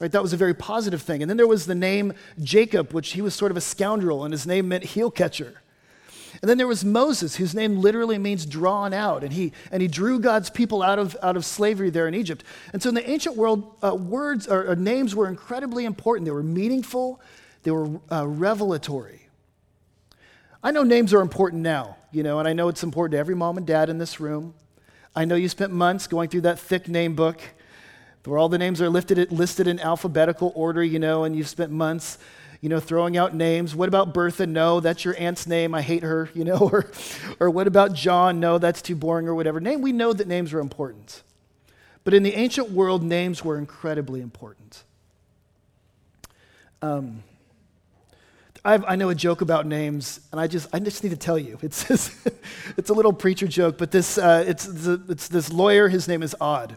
Right? 0.00 0.10
That 0.10 0.22
was 0.22 0.32
a 0.32 0.36
very 0.36 0.54
positive 0.54 1.00
thing. 1.00 1.22
And 1.22 1.30
then 1.30 1.36
there 1.36 1.46
was 1.46 1.66
the 1.66 1.76
name 1.76 2.12
Jacob, 2.42 2.92
which 2.92 3.12
he 3.12 3.22
was 3.22 3.34
sort 3.34 3.52
of 3.52 3.56
a 3.56 3.60
scoundrel, 3.60 4.24
and 4.24 4.32
his 4.32 4.46
name 4.46 4.66
meant 4.66 4.82
heel 4.82 5.10
catcher. 5.10 5.60
And 6.42 6.50
then 6.50 6.58
there 6.58 6.66
was 6.66 6.84
Moses, 6.84 7.36
whose 7.36 7.54
name 7.54 7.78
literally 7.78 8.18
means 8.18 8.44
drawn 8.44 8.92
out, 8.92 9.22
and 9.22 9.32
he, 9.32 9.52
and 9.70 9.80
he 9.80 9.86
drew 9.86 10.18
God's 10.18 10.50
people 10.50 10.82
out 10.82 10.98
of, 10.98 11.16
out 11.22 11.36
of 11.36 11.44
slavery 11.44 11.90
there 11.90 12.08
in 12.08 12.14
Egypt. 12.14 12.42
And 12.72 12.82
so 12.82 12.88
in 12.88 12.96
the 12.96 13.08
ancient 13.08 13.36
world, 13.36 13.76
uh, 13.84 13.94
words 13.94 14.48
or, 14.48 14.72
or 14.72 14.76
names 14.76 15.14
were 15.14 15.28
incredibly 15.28 15.84
important. 15.84 16.24
They 16.24 16.32
were 16.32 16.42
meaningful, 16.42 17.20
they 17.64 17.70
were 17.70 18.00
uh, 18.12 18.26
revelatory. 18.26 19.22
I 20.62 20.70
know 20.70 20.82
names 20.82 21.12
are 21.12 21.20
important 21.20 21.62
now, 21.62 21.96
you 22.12 22.22
know, 22.22 22.38
and 22.38 22.48
I 22.48 22.52
know 22.52 22.68
it's 22.68 22.82
important 22.82 23.12
to 23.12 23.18
every 23.18 23.34
mom 23.34 23.58
and 23.58 23.66
dad 23.66 23.90
in 23.90 23.98
this 23.98 24.20
room. 24.20 24.54
I 25.16 25.24
know 25.24 25.34
you 25.34 25.48
spent 25.48 25.72
months 25.72 26.06
going 26.06 26.28
through 26.28 26.42
that 26.42 26.58
thick 26.58 26.88
name 26.88 27.14
book 27.14 27.40
where 28.24 28.38
all 28.38 28.48
the 28.48 28.58
names 28.58 28.80
are 28.80 28.88
listed, 28.88 29.30
listed 29.30 29.66
in 29.66 29.78
alphabetical 29.78 30.52
order, 30.54 30.82
you 30.82 30.98
know, 30.98 31.24
and 31.24 31.36
you've 31.36 31.48
spent 31.48 31.70
months, 31.70 32.18
you 32.60 32.68
know, 32.68 32.80
throwing 32.80 33.16
out 33.16 33.34
names. 33.34 33.74
What 33.74 33.88
about 33.88 34.14
Bertha? 34.14 34.46
No, 34.46 34.80
that's 34.80 35.04
your 35.04 35.14
aunt's 35.18 35.46
name. 35.46 35.74
I 35.74 35.82
hate 35.82 36.02
her, 36.02 36.30
you 36.34 36.44
know. 36.44 36.56
Or, 36.72 36.90
or 37.38 37.50
what 37.50 37.66
about 37.66 37.92
John? 37.92 38.40
No, 38.40 38.58
that's 38.58 38.80
too 38.80 38.96
boring 38.96 39.28
or 39.28 39.34
whatever. 39.34 39.60
Name, 39.60 39.82
we 39.82 39.92
know 39.92 40.12
that 40.12 40.26
names 40.26 40.52
are 40.54 40.60
important. 40.60 41.22
But 42.04 42.14
in 42.14 42.22
the 42.22 42.34
ancient 42.34 42.70
world, 42.70 43.02
names 43.02 43.44
were 43.44 43.58
incredibly 43.58 44.20
important. 44.20 44.84
Um, 46.80 47.22
I've, 48.66 48.82
i 48.86 48.96
know 48.96 49.10
a 49.10 49.14
joke 49.14 49.42
about 49.42 49.66
names, 49.66 50.20
and 50.32 50.40
I 50.40 50.46
just, 50.46 50.68
I 50.72 50.78
just 50.78 51.04
need 51.04 51.10
to 51.10 51.16
tell 51.16 51.38
you. 51.38 51.58
It's, 51.60 51.84
this, 51.88 52.26
it's 52.78 52.88
a 52.88 52.94
little 52.94 53.12
preacher 53.12 53.46
joke, 53.46 53.76
but 53.76 53.90
this, 53.90 54.16
uh, 54.16 54.44
it's, 54.46 54.66
it's 54.66 55.28
this 55.28 55.52
lawyer, 55.52 55.88
his 55.88 56.08
name 56.08 56.22
is 56.22 56.34
Odd. 56.40 56.76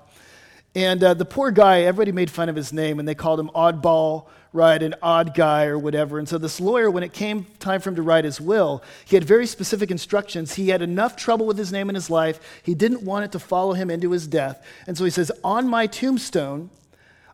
And 0.75 1.01
uh, 1.01 1.13
the 1.13 1.25
poor 1.25 1.49
guy, 1.49 1.81
everybody 1.81 2.11
made 2.11 2.29
fun 2.29 2.49
of 2.49 2.55
his 2.55 2.73
name, 2.73 2.99
and 2.99 3.07
they 3.07 3.15
called 3.15 3.39
him 3.39 3.49
Oddball, 3.55 4.25
right, 4.51 4.83
an 4.83 4.95
odd 5.01 5.33
guy 5.33 5.65
or 5.65 5.79
whatever. 5.79 6.19
And 6.19 6.27
so 6.27 6.37
this 6.37 6.59
lawyer, 6.59 6.91
when 6.91 7.03
it 7.03 7.13
came 7.13 7.45
time 7.59 7.79
for 7.79 7.89
him 7.89 7.95
to 7.95 8.01
write 8.01 8.25
his 8.25 8.41
will, 8.41 8.83
he 9.05 9.15
had 9.15 9.23
very 9.23 9.47
specific 9.47 9.89
instructions. 9.89 10.55
He 10.55 10.69
had 10.69 10.81
enough 10.81 11.15
trouble 11.15 11.45
with 11.45 11.57
his 11.57 11.71
name 11.71 11.87
in 11.89 11.95
his 11.95 12.09
life, 12.09 12.39
he 12.63 12.75
didn't 12.75 13.03
want 13.03 13.23
it 13.23 13.31
to 13.31 13.39
follow 13.39 13.73
him 13.73 13.89
into 13.89 14.11
his 14.11 14.27
death. 14.27 14.63
And 14.87 14.97
so 14.97 15.05
he 15.05 15.09
says, 15.09 15.31
On 15.43 15.67
my 15.69 15.87
tombstone, 15.87 16.69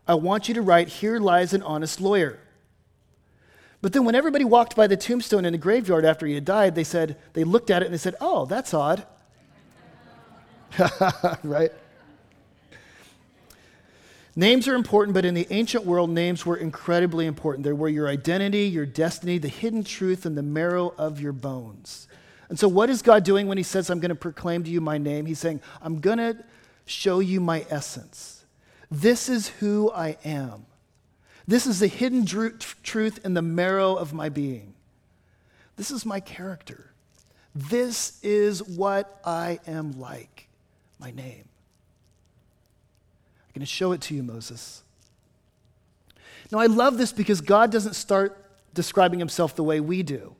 I 0.06 0.14
want 0.14 0.46
you 0.46 0.54
to 0.54 0.62
write, 0.62 0.88
Here 0.88 1.18
lies 1.18 1.52
an 1.52 1.62
honest 1.62 2.00
lawyer. 2.00 2.38
But 3.84 3.92
then 3.92 4.06
when 4.06 4.14
everybody 4.14 4.46
walked 4.46 4.76
by 4.76 4.86
the 4.86 4.96
tombstone 4.96 5.44
in 5.44 5.52
the 5.52 5.58
graveyard 5.58 6.06
after 6.06 6.24
he 6.24 6.32
had 6.32 6.46
died, 6.46 6.74
they 6.74 6.84
said, 6.84 7.18
they 7.34 7.44
looked 7.44 7.68
at 7.70 7.82
it 7.82 7.84
and 7.84 7.92
they 7.92 7.98
said, 7.98 8.14
oh, 8.18 8.46
that's 8.46 8.72
odd. 8.72 9.04
right? 11.42 11.70
Names 14.34 14.66
are 14.68 14.74
important, 14.74 15.12
but 15.12 15.26
in 15.26 15.34
the 15.34 15.46
ancient 15.50 15.84
world, 15.84 16.08
names 16.08 16.46
were 16.46 16.56
incredibly 16.56 17.26
important. 17.26 17.64
They 17.64 17.74
were 17.74 17.90
your 17.90 18.08
identity, 18.08 18.62
your 18.68 18.86
destiny, 18.86 19.36
the 19.36 19.48
hidden 19.48 19.84
truth, 19.84 20.24
and 20.24 20.34
the 20.34 20.42
marrow 20.42 20.94
of 20.96 21.20
your 21.20 21.34
bones. 21.34 22.08
And 22.48 22.58
so, 22.58 22.68
what 22.68 22.88
is 22.88 23.02
God 23.02 23.22
doing 23.22 23.48
when 23.48 23.58
He 23.58 23.64
says, 23.64 23.90
I'm 23.90 24.00
going 24.00 24.08
to 24.08 24.14
proclaim 24.14 24.64
to 24.64 24.70
you 24.70 24.80
my 24.80 24.96
name? 24.96 25.26
He's 25.26 25.40
saying, 25.40 25.60
I'm 25.82 26.00
going 26.00 26.16
to 26.16 26.38
show 26.86 27.18
you 27.18 27.38
my 27.38 27.66
essence. 27.68 28.46
This 28.90 29.28
is 29.28 29.48
who 29.48 29.92
I 29.92 30.16
am. 30.24 30.64
This 31.46 31.66
is 31.66 31.80
the 31.80 31.86
hidden 31.86 32.24
truth 32.24 33.20
in 33.24 33.34
the 33.34 33.42
marrow 33.42 33.94
of 33.94 34.12
my 34.12 34.28
being. 34.28 34.74
This 35.76 35.90
is 35.90 36.06
my 36.06 36.20
character. 36.20 36.90
This 37.54 38.18
is 38.22 38.62
what 38.62 39.20
I 39.24 39.60
am 39.66 39.98
like, 40.00 40.48
my 40.98 41.10
name. 41.10 41.44
I'm 43.46 43.52
going 43.54 43.60
to 43.60 43.66
show 43.66 43.92
it 43.92 44.00
to 44.02 44.14
you, 44.14 44.22
Moses. 44.22 44.82
Now, 46.50 46.58
I 46.58 46.66
love 46.66 46.98
this 46.98 47.12
because 47.12 47.40
God 47.40 47.70
doesn't 47.70 47.94
start 47.94 48.40
describing 48.72 49.18
himself 49.18 49.54
the 49.54 49.62
way 49.62 49.80
we 49.80 50.02
do. 50.02 50.34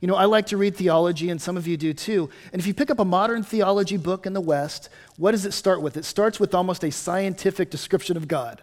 You 0.00 0.08
know, 0.08 0.16
I 0.16 0.24
like 0.24 0.46
to 0.46 0.56
read 0.56 0.76
theology, 0.76 1.28
and 1.30 1.40
some 1.40 1.56
of 1.56 1.66
you 1.66 1.76
do 1.76 1.92
too. 1.92 2.30
And 2.52 2.60
if 2.60 2.66
you 2.66 2.72
pick 2.72 2.90
up 2.90 2.98
a 2.98 3.04
modern 3.04 3.42
theology 3.42 3.98
book 3.98 4.26
in 4.26 4.32
the 4.32 4.40
West, 4.40 4.88
what 5.16 5.32
does 5.32 5.44
it 5.44 5.52
start 5.52 5.82
with? 5.82 5.96
It 5.96 6.04
starts 6.04 6.40
with 6.40 6.54
almost 6.54 6.84
a 6.84 6.90
scientific 6.90 7.70
description 7.70 8.16
of 8.16 8.26
God. 8.26 8.62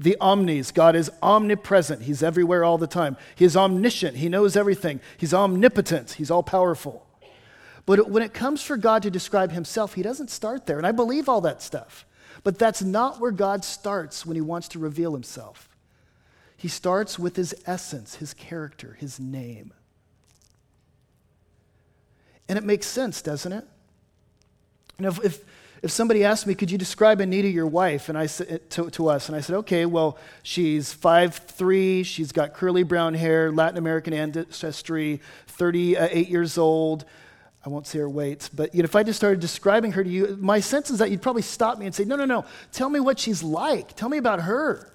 The 0.00 0.16
omnis, 0.20 0.70
God 0.70 0.94
is 0.94 1.10
omnipresent. 1.22 2.02
He's 2.02 2.22
everywhere 2.22 2.64
all 2.64 2.78
the 2.78 2.86
time. 2.86 3.16
He 3.34 3.44
is 3.44 3.56
omniscient. 3.56 4.16
He 4.16 4.28
knows 4.28 4.56
everything. 4.56 5.00
He's 5.16 5.34
omnipotent. 5.34 6.12
He's 6.12 6.30
all 6.30 6.42
powerful. 6.42 7.04
But 7.84 8.10
when 8.10 8.22
it 8.22 8.34
comes 8.34 8.62
for 8.62 8.76
God 8.76 9.02
to 9.02 9.10
describe 9.10 9.50
himself, 9.50 9.94
he 9.94 10.02
doesn't 10.02 10.30
start 10.30 10.66
there. 10.66 10.78
And 10.78 10.86
I 10.86 10.92
believe 10.92 11.28
all 11.28 11.40
that 11.40 11.62
stuff. 11.62 12.06
But 12.44 12.58
that's 12.58 12.82
not 12.82 13.18
where 13.18 13.32
God 13.32 13.64
starts 13.64 14.24
when 14.24 14.36
he 14.36 14.40
wants 14.40 14.68
to 14.68 14.78
reveal 14.78 15.12
himself. 15.12 15.68
He 16.56 16.68
starts 16.68 17.18
with 17.18 17.36
his 17.36 17.54
essence, 17.66 18.16
his 18.16 18.34
character, 18.34 18.96
his 19.00 19.18
name. 19.18 19.72
And 22.48 22.58
it 22.58 22.64
makes 22.64 22.86
sense, 22.86 23.22
doesn't 23.22 23.52
it? 23.52 23.64
You 24.98 25.04
know, 25.04 25.08
if, 25.08 25.24
if, 25.24 25.44
if 25.82 25.90
somebody 25.90 26.24
asked 26.24 26.46
me, 26.46 26.54
could 26.54 26.70
you 26.70 26.78
describe 26.78 27.20
Anita, 27.20 27.48
your 27.48 27.66
wife, 27.66 28.08
and 28.08 28.18
I 28.18 28.26
said, 28.26 28.46
eh, 28.50 28.58
to, 28.70 28.90
to 28.90 29.08
us, 29.08 29.28
and 29.28 29.36
I 29.36 29.40
said, 29.40 29.56
okay, 29.56 29.86
well, 29.86 30.18
she's 30.42 30.94
5'3", 30.94 32.04
she's 32.04 32.32
got 32.32 32.54
curly 32.54 32.82
brown 32.82 33.14
hair, 33.14 33.52
Latin 33.52 33.78
American 33.78 34.12
ancestry, 34.12 35.20
38 35.46 35.98
eh, 35.98 36.18
years 36.28 36.58
old. 36.58 37.04
I 37.64 37.68
won't 37.68 37.86
say 37.86 37.98
her 37.98 38.08
weight, 38.08 38.50
but 38.54 38.74
you 38.74 38.82
know, 38.82 38.86
if 38.86 38.96
I 38.96 39.02
just 39.02 39.18
started 39.18 39.40
describing 39.40 39.92
her 39.92 40.02
to 40.02 40.10
you, 40.10 40.36
my 40.40 40.60
sense 40.60 40.90
is 40.90 40.98
that 40.98 41.10
you'd 41.10 41.22
probably 41.22 41.42
stop 41.42 41.78
me 41.78 41.86
and 41.86 41.94
say, 41.94 42.04
no, 42.04 42.16
no, 42.16 42.24
no, 42.24 42.44
tell 42.72 42.88
me 42.88 42.98
what 42.98 43.18
she's 43.18 43.42
like. 43.42 43.94
Tell 43.94 44.08
me 44.08 44.18
about 44.18 44.42
her. 44.42 44.92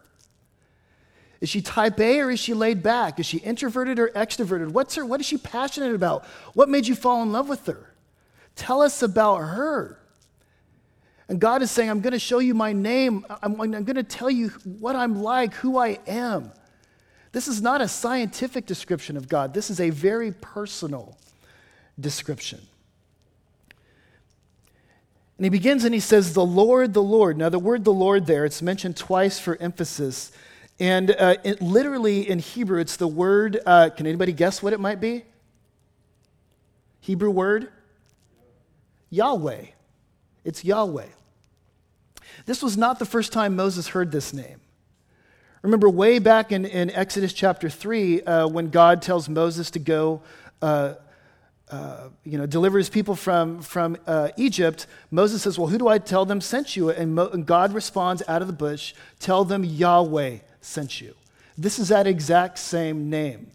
Is 1.39 1.49
she 1.49 1.61
type 1.61 1.99
A 1.99 2.21
or 2.21 2.31
is 2.31 2.39
she 2.39 2.53
laid 2.53 2.81
back? 2.81 3.19
Is 3.19 3.25
she 3.25 3.37
introverted 3.37 3.99
or 3.99 4.07
extroverted? 4.09 4.69
What's 4.69 4.95
her, 4.95 5.05
what 5.05 5.19
is 5.19 5.25
she 5.25 5.37
passionate 5.37 5.93
about? 5.93 6.25
What 6.53 6.69
made 6.69 6.87
you 6.87 6.95
fall 6.95 7.21
in 7.21 7.31
love 7.33 7.49
with 7.49 7.65
her? 7.67 7.93
Tell 8.55 8.81
us 8.81 9.01
about 9.01 9.39
her. 9.39 9.99
And 11.29 11.39
God 11.39 11.61
is 11.61 11.71
saying, 11.71 11.89
I'm 11.89 12.01
going 12.01 12.13
to 12.13 12.19
show 12.19 12.39
you 12.39 12.53
my 12.53 12.73
name. 12.73 13.25
I'm, 13.41 13.59
I'm 13.59 13.83
going 13.83 13.95
to 13.95 14.03
tell 14.03 14.29
you 14.29 14.49
what 14.79 14.95
I'm 14.95 15.21
like, 15.21 15.53
who 15.55 15.77
I 15.77 15.99
am. 16.05 16.51
This 17.31 17.47
is 17.47 17.61
not 17.61 17.81
a 17.81 17.87
scientific 17.87 18.65
description 18.65 19.17
of 19.17 19.27
God, 19.27 19.53
this 19.53 19.69
is 19.69 19.79
a 19.79 19.89
very 19.89 20.31
personal 20.31 21.17
description. 21.99 22.59
And 25.37 25.45
he 25.45 25.49
begins 25.49 25.83
and 25.83 25.93
he 25.93 25.99
says, 25.99 26.33
The 26.33 26.45
Lord, 26.45 26.93
the 26.93 27.03
Lord. 27.03 27.37
Now, 27.37 27.49
the 27.49 27.59
word 27.59 27.83
the 27.83 27.93
Lord 27.93 28.27
there, 28.27 28.45
it's 28.45 28.61
mentioned 28.61 28.95
twice 28.95 29.39
for 29.39 29.57
emphasis. 29.57 30.31
And 30.79 31.11
uh, 31.11 31.35
it, 31.43 31.61
literally 31.61 32.29
in 32.29 32.39
Hebrew, 32.39 32.79
it's 32.79 32.97
the 32.97 33.07
word, 33.07 33.59
uh, 33.65 33.89
can 33.89 34.05
anybody 34.07 34.31
guess 34.31 34.61
what 34.61 34.73
it 34.73 34.79
might 34.79 34.99
be? 34.99 35.23
Hebrew 36.99 37.31
word? 37.31 37.69
Yahweh. 39.09 39.65
It's 40.43 40.63
Yahweh. 40.63 41.07
This 42.45 42.61
was 42.61 42.77
not 42.77 42.99
the 42.99 43.05
first 43.05 43.31
time 43.31 43.55
Moses 43.55 43.89
heard 43.89 44.11
this 44.11 44.33
name. 44.33 44.59
Remember, 45.61 45.89
way 45.89 46.19
back 46.19 46.51
in, 46.51 46.65
in 46.65 46.89
Exodus 46.91 47.31
chapter 47.31 47.69
3, 47.69 48.21
uh, 48.23 48.47
when 48.47 48.69
God 48.69 49.01
tells 49.01 49.29
Moses 49.29 49.71
to 49.71 49.79
go, 49.79 50.21
uh, 50.61 50.95
uh, 51.71 52.09
you 52.25 52.37
know, 52.37 52.45
deliver 52.45 52.77
his 52.77 52.89
people 52.89 53.15
from, 53.15 53.61
from 53.61 53.97
uh, 54.05 54.29
Egypt, 54.35 54.87
Moses 55.09 55.41
says, 55.41 55.57
Well, 55.57 55.69
who 55.69 55.77
do 55.77 55.87
I 55.87 55.99
tell 55.99 56.25
them 56.25 56.41
sent 56.41 56.75
you? 56.75 56.89
And, 56.89 57.15
Mo- 57.15 57.29
and 57.29 57.45
God 57.45 57.73
responds 57.73 58.21
out 58.27 58.41
of 58.41 58.47
the 58.47 58.53
bush, 58.53 58.93
Tell 59.19 59.45
them 59.45 59.63
Yahweh 59.63 60.39
sent 60.59 60.99
you. 60.99 61.15
This 61.57 61.79
is 61.79 61.87
that 61.87 62.07
exact 62.07 62.59
same 62.59 63.09
name. 63.09 63.51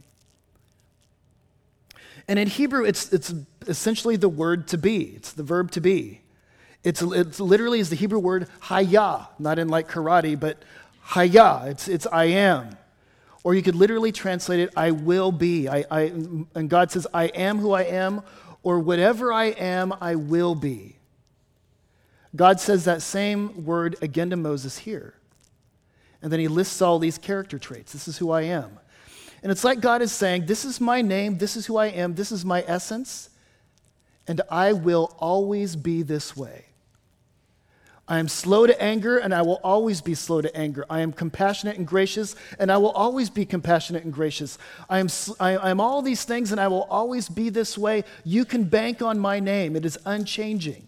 And 2.26 2.38
in 2.38 2.48
Hebrew, 2.48 2.84
it's, 2.84 3.12
it's 3.12 3.34
essentially 3.66 4.16
the 4.16 4.28
word 4.28 4.66
to 4.68 4.78
be, 4.78 5.12
it's 5.16 5.32
the 5.32 5.42
verb 5.42 5.70
to 5.72 5.80
be. 5.80 6.22
It's, 6.84 7.02
it's 7.02 7.40
literally 7.40 7.80
is 7.80 7.90
the 7.90 7.96
Hebrew 7.96 8.18
word 8.18 8.48
hayah, 8.62 9.28
not 9.38 9.58
in 9.58 9.68
like 9.68 9.88
karate, 9.88 10.38
but 10.38 10.62
hayah. 11.08 11.66
It's, 11.68 11.88
it's 11.88 12.06
I 12.06 12.24
am. 12.24 12.76
Or 13.44 13.54
you 13.54 13.62
could 13.62 13.74
literally 13.74 14.12
translate 14.12 14.60
it, 14.60 14.70
I 14.76 14.90
will 14.90 15.32
be. 15.32 15.68
I, 15.68 15.84
I, 15.90 16.02
and 16.54 16.68
God 16.68 16.90
says, 16.90 17.06
I 17.14 17.24
am 17.26 17.58
who 17.58 17.72
I 17.72 17.82
am, 17.82 18.22
or 18.62 18.78
whatever 18.78 19.32
I 19.32 19.46
am, 19.46 19.94
I 20.00 20.16
will 20.16 20.54
be. 20.54 20.96
God 22.36 22.60
says 22.60 22.84
that 22.84 23.02
same 23.02 23.64
word 23.64 23.96
again 24.02 24.30
to 24.30 24.36
Moses 24.36 24.78
here. 24.78 25.14
And 26.20 26.32
then 26.32 26.40
he 26.40 26.48
lists 26.48 26.82
all 26.82 26.98
these 26.98 27.16
character 27.16 27.58
traits. 27.58 27.92
This 27.92 28.08
is 28.08 28.18
who 28.18 28.30
I 28.30 28.42
am. 28.42 28.78
And 29.42 29.52
it's 29.52 29.64
like 29.64 29.80
God 29.80 30.02
is 30.02 30.12
saying, 30.12 30.46
This 30.46 30.64
is 30.64 30.80
my 30.80 31.00
name, 31.00 31.38
this 31.38 31.56
is 31.56 31.66
who 31.66 31.76
I 31.76 31.86
am, 31.86 32.14
this 32.14 32.32
is 32.32 32.44
my 32.44 32.64
essence, 32.66 33.30
and 34.26 34.40
I 34.50 34.72
will 34.72 35.14
always 35.18 35.76
be 35.76 36.02
this 36.02 36.36
way. 36.36 36.67
I 38.08 38.18
am 38.18 38.28
slow 38.28 38.66
to 38.66 38.82
anger, 38.82 39.18
and 39.18 39.34
I 39.34 39.42
will 39.42 39.60
always 39.62 40.00
be 40.00 40.14
slow 40.14 40.40
to 40.40 40.56
anger. 40.56 40.86
I 40.88 41.00
am 41.00 41.12
compassionate 41.12 41.76
and 41.76 41.86
gracious, 41.86 42.34
and 42.58 42.72
I 42.72 42.78
will 42.78 42.90
always 42.90 43.28
be 43.28 43.44
compassionate 43.44 44.04
and 44.04 44.12
gracious. 44.12 44.56
I 44.88 44.98
am, 44.98 45.08
I 45.38 45.70
am 45.70 45.78
all 45.78 46.00
these 46.00 46.24
things, 46.24 46.50
and 46.50 46.60
I 46.60 46.68
will 46.68 46.84
always 46.84 47.28
be 47.28 47.50
this 47.50 47.76
way. 47.76 48.04
You 48.24 48.46
can 48.46 48.64
bank 48.64 49.02
on 49.02 49.18
my 49.18 49.40
name, 49.40 49.76
it 49.76 49.84
is 49.84 49.98
unchanging. 50.06 50.86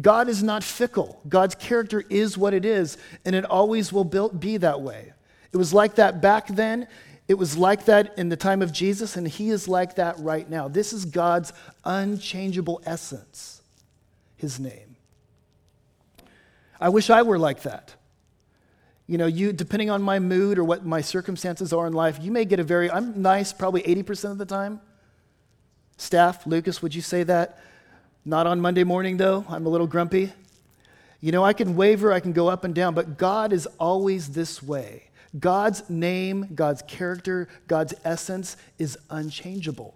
God 0.00 0.28
is 0.28 0.42
not 0.42 0.64
fickle. 0.64 1.20
God's 1.28 1.54
character 1.54 2.02
is 2.08 2.36
what 2.36 2.54
it 2.54 2.64
is, 2.64 2.98
and 3.24 3.36
it 3.36 3.44
always 3.44 3.92
will 3.92 4.04
be 4.04 4.56
that 4.56 4.80
way. 4.80 5.12
It 5.52 5.56
was 5.56 5.72
like 5.72 5.96
that 5.96 6.20
back 6.20 6.48
then. 6.48 6.88
It 7.28 7.34
was 7.34 7.56
like 7.56 7.84
that 7.84 8.18
in 8.18 8.28
the 8.28 8.36
time 8.36 8.62
of 8.62 8.72
Jesus, 8.72 9.16
and 9.16 9.28
He 9.28 9.50
is 9.50 9.68
like 9.68 9.94
that 9.96 10.18
right 10.18 10.48
now. 10.50 10.66
This 10.66 10.92
is 10.92 11.04
God's 11.04 11.52
unchangeable 11.84 12.82
essence, 12.84 13.62
His 14.36 14.58
name. 14.58 14.91
I 16.82 16.88
wish 16.88 17.10
I 17.10 17.22
were 17.22 17.38
like 17.38 17.62
that. 17.62 17.94
You 19.06 19.16
know, 19.16 19.26
you 19.26 19.52
depending 19.52 19.88
on 19.88 20.02
my 20.02 20.18
mood 20.18 20.58
or 20.58 20.64
what 20.64 20.84
my 20.84 21.00
circumstances 21.00 21.72
are 21.72 21.86
in 21.86 21.92
life, 21.92 22.18
you 22.20 22.32
may 22.32 22.44
get 22.44 22.58
a 22.58 22.64
very 22.64 22.90
I'm 22.90 23.22
nice 23.22 23.52
probably 23.52 23.82
80% 23.82 24.32
of 24.32 24.38
the 24.38 24.44
time. 24.44 24.80
Staff, 25.96 26.44
Lucas, 26.44 26.82
would 26.82 26.92
you 26.92 27.00
say 27.00 27.22
that? 27.22 27.60
Not 28.24 28.48
on 28.48 28.60
Monday 28.60 28.82
morning, 28.82 29.16
though. 29.16 29.44
I'm 29.48 29.64
a 29.64 29.68
little 29.68 29.86
grumpy. 29.86 30.32
You 31.20 31.30
know, 31.30 31.44
I 31.44 31.52
can 31.52 31.76
waver, 31.76 32.12
I 32.12 32.18
can 32.18 32.32
go 32.32 32.48
up 32.48 32.64
and 32.64 32.74
down, 32.74 32.94
but 32.94 33.16
God 33.16 33.52
is 33.52 33.66
always 33.78 34.30
this 34.30 34.60
way. 34.60 35.04
God's 35.38 35.88
name, 35.88 36.48
God's 36.52 36.82
character, 36.82 37.46
God's 37.68 37.94
essence 38.04 38.56
is 38.78 38.98
unchangeable. 39.08 39.94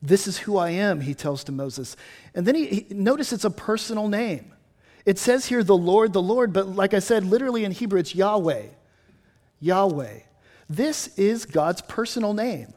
This 0.00 0.26
is 0.26 0.38
who 0.38 0.56
I 0.56 0.70
am, 0.70 1.00
he 1.00 1.14
tells 1.14 1.42
to 1.44 1.52
Moses. 1.52 1.96
And 2.34 2.46
then 2.46 2.54
he, 2.54 2.66
he, 2.66 2.86
notice 2.90 3.32
it's 3.32 3.44
a 3.44 3.50
personal 3.50 4.08
name. 4.08 4.52
It 5.04 5.18
says 5.18 5.46
here 5.46 5.64
the 5.64 5.76
Lord, 5.76 6.12
the 6.12 6.22
Lord, 6.22 6.52
but 6.52 6.68
like 6.68 6.94
I 6.94 6.98
said, 7.00 7.24
literally 7.24 7.64
in 7.64 7.72
Hebrew, 7.72 7.98
it's 7.98 8.14
Yahweh. 8.14 8.66
Yahweh. 9.60 10.20
This 10.68 11.08
is 11.18 11.46
God's 11.46 11.80
personal 11.82 12.34
name. 12.34 12.74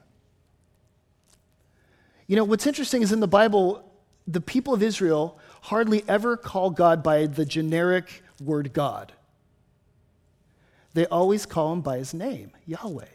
You 2.25 2.37
know, 2.37 2.45
what's 2.45 2.65
interesting 2.65 3.01
is 3.01 3.11
in 3.11 3.19
the 3.19 3.27
Bible, 3.27 3.83
the 4.25 4.41
people 4.41 4.73
of 4.73 4.81
Israel 4.81 5.37
hardly 5.63 6.03
ever 6.07 6.37
call 6.37 6.69
God 6.69 7.03
by 7.03 7.25
the 7.25 7.45
generic 7.45 8.23
word 8.41 8.73
God. 8.73 9.11
They 10.93 11.05
always 11.05 11.45
call 11.45 11.73
him 11.73 11.81
by 11.81 11.97
his 11.97 12.13
name, 12.13 12.51
Yahweh. 12.65 13.05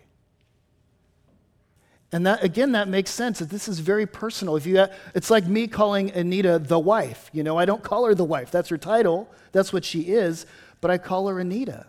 And 2.17 2.25
that 2.25 2.43
again, 2.43 2.73
that 2.73 2.89
makes 2.89 3.11
sense. 3.11 3.41
That 3.41 3.51
this 3.51 3.69
is 3.69 3.79
very 3.79 4.07
personal. 4.07 4.57
If 4.57 4.65
you, 4.65 4.87
it's 5.15 5.29
like 5.29 5.47
me 5.47 5.67
calling 5.67 6.11
Anita 6.13 6.59
the 6.59 6.79
wife. 6.79 7.29
You 7.31 7.43
know, 7.43 7.59
I 7.59 7.67
don't 7.67 7.83
call 7.83 8.07
her 8.07 8.15
the 8.15 8.25
wife. 8.25 8.51
That's 8.51 8.71
her 8.71 8.79
title. 8.79 9.29
That's 9.53 9.71
what 9.71 9.85
she 9.85 10.01
is. 10.05 10.47
But 10.81 10.91
I 10.91 10.97
call 10.97 11.29
her 11.29 11.39
Anita. 11.39 11.85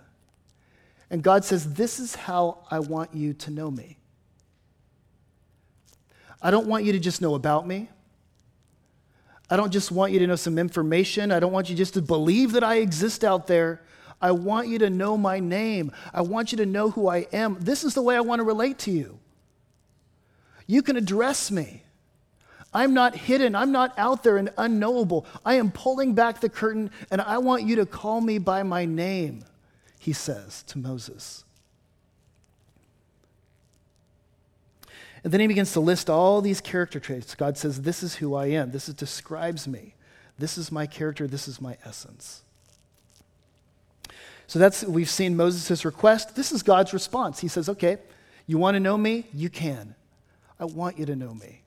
And 1.10 1.24
God 1.24 1.46
says, 1.46 1.76
"This 1.76 1.98
is 1.98 2.14
how 2.16 2.66
I 2.70 2.80
want 2.80 3.16
you 3.16 3.36
to 3.36 3.52
know 3.52 3.72
me." 3.72 4.00
I 6.42 6.52
don't 6.52 6.68
want 6.68 6.84
you 6.84 6.92
to 6.92 7.00
just 7.00 7.22
know 7.22 7.34
about 7.36 7.66
me. 7.66 7.88
I 9.50 9.56
don't 9.56 9.72
just 9.72 9.94
want 9.94 10.12
you 10.12 10.20
to 10.20 10.28
know 10.28 10.36
some 10.36 10.60
information. 10.60 11.32
I 11.32 11.40
don't 11.40 11.54
want 11.54 11.70
you 11.70 11.76
just 11.78 11.94
to 11.94 12.02
believe 12.02 12.52
that 12.52 12.66
I 12.66 12.80
exist 12.80 13.24
out 13.24 13.48
there. 13.48 13.82
I 14.22 14.32
want 14.32 14.68
you 14.68 14.78
to 14.80 14.90
know 14.90 15.18
my 15.18 15.40
name. 15.40 15.94
I 16.14 16.20
want 16.20 16.52
you 16.52 16.58
to 16.58 16.66
know 16.66 16.90
who 16.90 17.08
I 17.08 17.28
am. 17.32 17.56
This 17.62 17.86
is 17.86 17.94
the 17.94 18.02
way 18.02 18.18
I 18.18 18.20
want 18.20 18.42
to 18.42 18.44
relate 18.44 18.78
to 18.80 18.92
you. 18.92 19.20
You 20.68 20.82
can 20.82 20.98
address 20.98 21.50
me. 21.50 21.84
I'm 22.74 22.94
not 22.94 23.16
hidden. 23.16 23.56
I'm 23.56 23.72
not 23.72 23.98
out 23.98 24.24
there 24.24 24.38
and 24.38 24.52
unknowable. 24.58 25.26
I 25.46 25.56
am 25.56 25.72
pulling 25.72 26.14
back 26.14 26.42
the 26.42 26.50
curtain, 26.50 26.92
and 27.10 27.22
I 27.22 27.38
want 27.38 27.64
you 27.64 27.78
to 27.78 27.86
call 27.86 28.22
me 28.22 28.38
by 28.38 28.64
my 28.64 28.86
name, 28.86 29.46
he 29.98 30.14
says 30.14 30.64
to 30.64 30.78
Moses. 30.78 31.46
And 35.24 35.34
then 35.34 35.42
he 35.42 35.48
begins 35.48 35.74
to 35.74 35.80
list 35.80 36.10
all 36.10 36.42
these 36.42 36.62
character 36.62 37.00
traits. 37.00 37.36
God 37.36 37.58
says, 37.58 37.82
This 37.82 38.04
is 38.04 38.16
who 38.16 38.36
I 38.36 38.48
am. 38.48 38.72
This 38.72 38.88
is, 38.88 38.94
describes 38.94 39.68
me. 39.68 39.96
This 40.38 40.58
is 40.58 40.72
my 40.72 40.86
character. 40.86 41.28
This 41.28 41.48
is 41.48 41.60
my 41.60 41.78
essence. 41.84 42.44
So 44.46 44.60
that's 44.60 44.84
we've 44.84 45.10
seen 45.10 45.36
Moses' 45.36 45.84
request. 45.84 46.36
This 46.36 46.52
is 46.52 46.64
God's 46.64 46.94
response. 46.94 47.40
He 47.40 47.50
says, 47.50 47.68
"Okay, 47.68 47.98
you 48.46 48.58
want 48.58 48.76
to 48.76 48.80
know 48.80 48.98
me? 48.98 49.26
You 49.34 49.50
can. 49.50 49.96
I 50.60 50.66
want 50.66 50.98
you 50.98 51.06
to 51.06 51.16
know 51.16 51.34
me." 51.34 51.62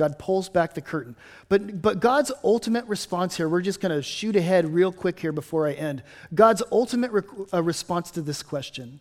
God 0.00 0.18
pulls 0.18 0.48
back 0.48 0.72
the 0.72 0.80
curtain. 0.80 1.14
But, 1.50 1.82
but 1.82 2.00
God's 2.00 2.32
ultimate 2.42 2.86
response 2.86 3.36
here, 3.36 3.50
we're 3.50 3.60
just 3.60 3.82
going 3.82 3.94
to 3.94 4.02
shoot 4.02 4.34
ahead 4.34 4.72
real 4.72 4.92
quick 4.92 5.20
here 5.20 5.30
before 5.30 5.66
I 5.66 5.72
end. 5.72 6.02
God's 6.34 6.62
ultimate 6.72 7.12
re- 7.12 7.22
uh, 7.52 7.62
response 7.62 8.10
to 8.12 8.22
this 8.22 8.42
question, 8.42 9.00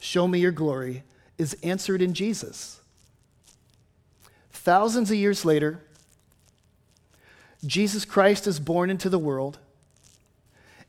show 0.00 0.28
me 0.28 0.38
your 0.38 0.52
glory, 0.52 1.02
is 1.38 1.56
answered 1.62 2.02
in 2.02 2.12
Jesus. 2.12 2.82
Thousands 4.52 5.10
of 5.10 5.16
years 5.16 5.46
later, 5.46 5.80
Jesus 7.64 8.04
Christ 8.04 8.46
is 8.46 8.60
born 8.60 8.90
into 8.90 9.08
the 9.08 9.18
world. 9.18 9.56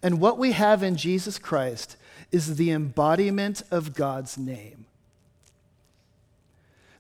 And 0.04 0.20
what 0.20 0.38
we 0.38 0.52
have 0.52 0.84
in 0.84 0.98
Jesus 0.98 1.40
Christ 1.40 1.96
is 2.30 2.58
the 2.58 2.72
embodiment 2.72 3.64
of 3.72 3.96
God's 3.96 4.38
name. 4.38 4.86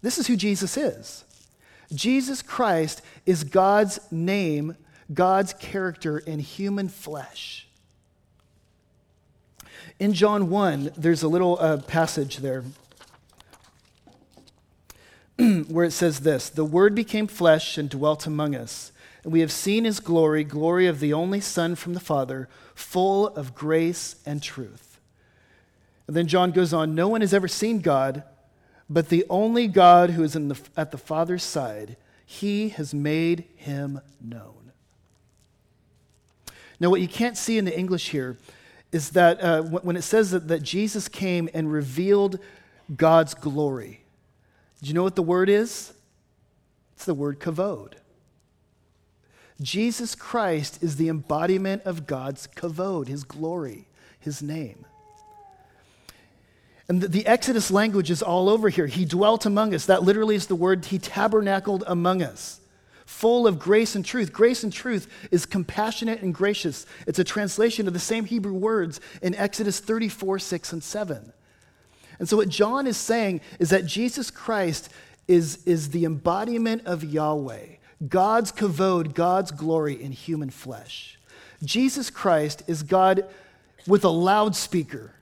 This 0.01 0.17
is 0.17 0.27
who 0.27 0.35
Jesus 0.35 0.77
is. 0.77 1.25
Jesus 1.93 2.41
Christ 2.41 3.01
is 3.25 3.43
God's 3.43 3.99
name, 4.12 4.75
God's 5.13 5.53
character 5.53 6.19
in 6.19 6.39
human 6.39 6.88
flesh. 6.88 7.67
In 9.99 10.13
John 10.13 10.49
1, 10.49 10.91
there's 10.95 11.23
a 11.23 11.27
little 11.27 11.57
uh, 11.59 11.77
passage 11.77 12.38
there 12.38 12.63
where 15.67 15.85
it 15.85 15.91
says 15.91 16.21
this 16.21 16.49
The 16.49 16.65
Word 16.65 16.95
became 16.95 17.27
flesh 17.27 17.77
and 17.77 17.89
dwelt 17.89 18.25
among 18.25 18.55
us. 18.55 18.91
And 19.23 19.33
we 19.33 19.41
have 19.41 19.51
seen 19.51 19.83
his 19.83 19.99
glory, 19.99 20.45
glory 20.45 20.88
of 20.88 21.01
the 21.01 21.12
only 21.12 21.41
Son 21.41 21.75
from 21.75 21.93
the 21.93 21.99
Father, 21.99 22.47
full 22.73 23.27
of 23.27 23.53
grace 23.53 24.15
and 24.25 24.41
truth. 24.41 24.99
And 26.07 26.15
then 26.15 26.27
John 26.27 26.51
goes 26.51 26.73
on 26.73 26.95
No 26.95 27.07
one 27.09 27.21
has 27.21 27.33
ever 27.33 27.47
seen 27.47 27.81
God 27.81 28.23
but 28.89 29.10
the 29.10 29.25
only 29.30 29.67
God 29.67 30.12
who 30.12 30.23
is 30.23 30.34
the, 30.34 30.60
at 30.75 30.91
the 30.91 30.97
Father's 30.97 31.43
side, 31.43 31.95
he 32.25 32.69
has 32.69 32.93
made 32.93 33.45
him 33.56 34.02
known. 34.19 34.71
Now, 36.80 36.89
what 36.89 37.02
you 37.02 37.08
can't 37.08 37.38
see 37.38 37.58
in 37.58 37.65
the 37.65 37.78
English 37.78 38.10
here 38.10 38.38
is 38.91 39.12
that 39.12 39.41
uh, 39.41 39.62
when 39.62 39.95
it 39.95 40.02
says 40.02 40.32
that, 40.32 40.47
that 40.47 40.63
Jesus 40.63 41.08
came 41.08 41.49
and 41.54 41.71
revealed 41.71 42.39
God's 42.95 43.34
glory, 43.34 44.02
do 44.82 44.88
you 44.88 44.93
know 44.93 45.04
what 45.04 45.15
the 45.15 45.21
word 45.21 45.49
is? 45.49 45.93
It's 46.95 47.06
the 47.06 47.13
word 47.13 47.39
kavod. 47.39 47.93
Jesus 49.62 50.15
Christ 50.15 50.82
is 50.82 50.95
the 50.95 51.10
embodiment 51.10 51.84
of 51.84 52.08
God's 52.08 52.47
kavod, 52.47 53.08
his 53.08 53.23
glory, 53.23 53.88
his 54.19 54.41
name. 54.41 54.86
And 56.89 57.02
the, 57.02 57.08
the, 57.08 57.28
Exodus 57.28 57.69
language 57.69 58.10
is 58.10 58.23
all 58.23 58.49
over 58.49 58.67
here. 58.67 58.88
He 58.88 59.06
dwelt 59.06 59.45
among 59.45 59.75
us. 59.75 59.86
That 59.86 60.02
literally 60.02 60.36
is 60.36 60.47
the 60.47 60.56
word, 60.56 60.86
he 60.86 60.97
tabernacled 60.97 61.84
among 61.86 62.23
us, 62.23 62.60
full 63.06 63.45
of 63.45 63.60
grace 63.60 63.95
and 63.95 64.04
truth. 64.04 64.34
Grace 64.34 64.63
and 64.63 64.73
truth 64.73 65.08
is 65.30 65.45
compassionate 65.45 66.23
and 66.23 66.34
gracious. 66.34 66.88
It's 67.06 67.19
a 67.19 67.23
translation 67.23 67.88
of 67.88 67.93
the 67.93 67.99
same 67.99 68.25
Hebrew 68.25 68.54
words 68.54 68.99
in 69.21 69.36
Exodus 69.36 69.80
34, 69.80 70.39
6, 70.39 70.73
and 70.73 70.84
7. 70.84 71.32
And 72.17 72.28
so, 72.28 72.38
what 72.38 72.49
John 72.49 72.88
is 72.88 72.97
saying 72.97 73.41
is 73.60 73.69
that 73.69 73.86
Jesus 73.86 74.32
Christ 74.32 74.89
is, 75.28 75.60
is 75.65 75.91
the 75.91 76.06
embodiment 76.06 76.88
of 76.88 77.04
Yahweh, 77.04 77.67
God's 78.08 78.52
kavod, 78.52 79.13
God's 79.13 79.52
glory 79.52 80.02
in 80.02 80.12
human 80.12 80.49
flesh. 80.49 81.19
Jesus 81.63 82.10
Christ 82.10 82.63
is 82.65 82.82
God 82.82 83.25
with 83.86 84.04
a 84.04 84.10
loudspeaker 84.10 85.13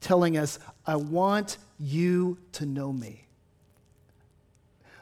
telling 0.00 0.36
us, 0.36 0.58
I 0.86 0.96
want 0.96 1.58
you 1.78 2.38
to 2.52 2.66
know 2.66 2.92
me. 2.92 3.24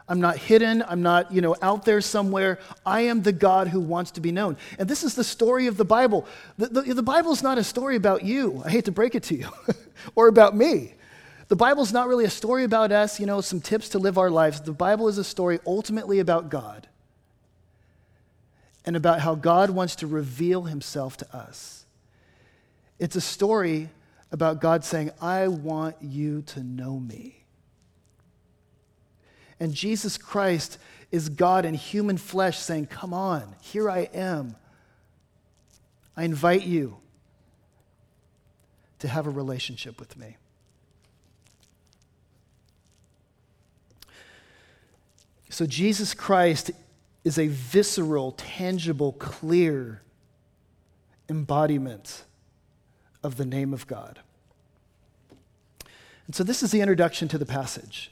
I'm 0.09 0.21
not 0.21 0.37
hidden. 0.37 0.85
I'm 0.87 1.03
not, 1.03 1.33
you 1.33 1.41
know, 1.41 1.57
out 1.61 1.85
there 1.85 2.01
somewhere. 2.01 2.61
I 2.85 3.03
am 3.03 3.23
the 3.23 3.33
God 3.33 3.69
who 3.69 3.81
wants 3.81 4.13
to 4.13 4.21
be 4.21 4.31
known. 4.31 4.57
And 4.79 4.89
this 4.89 5.03
is 5.03 5.15
the 5.15 5.25
story 5.25 5.67
of 5.67 5.77
the 5.77 5.85
Bible. 5.85 6.27
The, 6.59 6.69
the, 6.69 6.95
the 6.95 7.03
Bible 7.03 7.33
is 7.33 7.43
not 7.43 7.59
a 7.59 7.65
story 7.65 7.97
about 7.97 8.25
you. 8.25 8.63
I 8.65 8.71
hate 8.71 8.85
to 8.85 8.93
break 8.93 9.17
it 9.17 9.25
to 9.25 9.35
you, 9.35 9.49
or 10.15 10.29
about 10.29 10.57
me. 10.57 10.95
The 11.49 11.57
Bible 11.57 11.83
is 11.83 11.93
not 11.93 12.09
really 12.09 12.25
a 12.25 12.31
story 12.31 12.65
about 12.65 12.93
us, 12.93 13.19
you 13.19 13.27
know, 13.27 13.41
some 13.41 13.61
tips 13.61 13.91
to 13.91 13.99
live 13.99 14.19
our 14.19 14.31
lives. 14.31 14.61
The 14.61 14.73
Bible 14.73 15.09
is 15.09 15.19
a 15.19 15.25
story 15.25 15.59
ultimately 15.67 16.19
about 16.21 16.51
God 16.51 16.89
and 18.85 18.97
about 18.97 19.21
how 19.21 19.35
God 19.35 19.71
wants 19.71 19.97
to 19.97 20.07
reveal 20.07 20.63
himself 20.63 21.17
to 21.19 21.37
us. 21.37 21.85
It's 22.99 23.17
a 23.17 23.21
story 23.21 23.91
about 24.33 24.61
God 24.61 24.85
saying, 24.85 25.11
I 25.21 25.49
want 25.49 25.97
you 26.01 26.43
to 26.43 26.63
know 26.63 26.99
me. 26.99 27.45
And 29.59 29.73
Jesus 29.73 30.19
Christ 30.19 30.79
is 31.11 31.29
God 31.29 31.65
in 31.65 31.75
human 31.75 32.19
flesh 32.19 32.59
saying, 32.59 32.87
Come 32.87 33.15
on, 33.15 33.55
here 33.63 33.89
I 33.89 34.09
am. 34.13 34.57
I 36.17 36.25
invite 36.25 36.65
you 36.65 36.99
to 38.99 39.09
have 39.09 39.27
a 39.27 39.31
relationship 39.31 39.99
with 40.01 40.17
me. 40.17 40.37
So, 45.49 45.65
Jesus 45.65 46.13
Christ 46.13 46.71
is 47.25 47.39
a 47.39 47.47
visceral, 47.47 48.33
tangible, 48.33 49.13
clear 49.13 50.03
embodiment 51.29 52.25
of 53.27 53.37
the 53.37 53.45
name 53.45 53.75
of 53.75 53.87
God. 53.87 54.21
And 56.27 56.35
so 56.35 56.45
this 56.45 56.63
is 56.63 56.71
the 56.71 56.81
introduction 56.81 57.29
to 57.29 57.39
the 57.39 57.45
passage. 57.45 58.11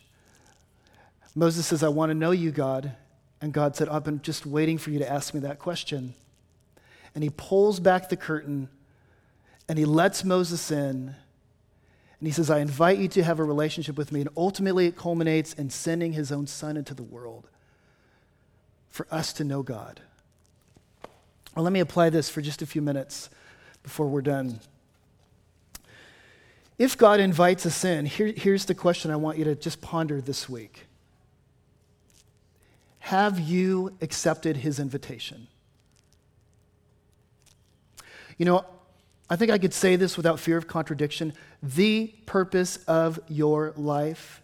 Moses 1.35 1.67
says, 1.67 1.83
I 1.83 1.89
want 1.89 2.11
to 2.11 2.15
know 2.15 2.33
you, 2.33 2.51
God. 2.51 2.93
And 3.41 3.53
God 3.53 3.77
said, 3.77 3.89
I've 3.89 4.05
been 4.05 4.23
just 4.23 4.45
waiting 4.45 4.77
for 4.77 4.91
you 4.91 4.99
to 4.99 5.11
ask 5.11 5.33
me 5.35 5.41
that 5.41 5.59
question. 5.59 6.15
And 7.15 7.23
he 7.23 7.31
pulls 7.31 7.79
back 7.81 8.09
the 8.09 8.17
curtain 8.17 8.69
and 9.69 9.79
he 9.79 9.85
lets 9.85 10.25
Moses 10.25 10.71
in. 10.71 11.15
And 12.19 12.29
he 12.29 12.33
says, 12.33 12.51
I 12.51 12.59
invite 12.59 12.99
you 12.99 13.09
to 13.09 13.23
have 13.23 13.39
a 13.39 13.45
relationship 13.45 13.97
with 13.97 14.13
me. 14.13 14.21
And 14.21 14.31
ultimately, 14.37 14.87
it 14.87 14.97
culminates 14.97 15.53
in 15.53 15.71
sending 15.71 16.13
his 16.13 16.33
own 16.33 16.47
son 16.47 16.77
into 16.77 16.95
the 16.95 17.03
world 17.03 17.49
for 18.89 19.07
us 19.11 19.33
to 19.35 19.45
know 19.45 19.63
God. 19.63 20.01
Well, 21.55 21.65
let 21.65 21.73
me 21.73 21.81
apply 21.81 22.11
this 22.11 22.29
for 22.29 22.41
just 22.41 22.63
a 22.63 22.67
few 22.67 22.83
minutes 22.83 23.31
before 23.83 24.07
we're 24.09 24.23
done. 24.23 24.61
If 26.79 26.99
God 26.99 27.21
invites 27.21 27.67
us 27.67 27.85
in, 27.85 28.07
here, 28.07 28.33
here's 28.37 28.65
the 28.65 28.75
question 28.75 29.11
I 29.11 29.17
want 29.17 29.39
you 29.39 29.45
to 29.45 29.55
just 29.55 29.81
ponder 29.81 30.21
this 30.21 30.49
week 30.49 30.87
Have 33.01 33.39
you 33.39 33.97
accepted 34.01 34.59
his 34.59 34.79
invitation? 34.79 35.47
You 38.37 38.47
know, 38.47 38.65
I 39.31 39.37
think 39.37 39.51
I 39.51 39.59
could 39.59 39.73
say 39.73 39.97
this 39.97 40.17
without 40.17 40.41
fear 40.41 40.57
of 40.57 40.67
contradiction. 40.67 41.33
The 41.63 42.09
purpose 42.27 42.79
of 42.89 43.21
your 43.29 43.73
life 43.77 44.43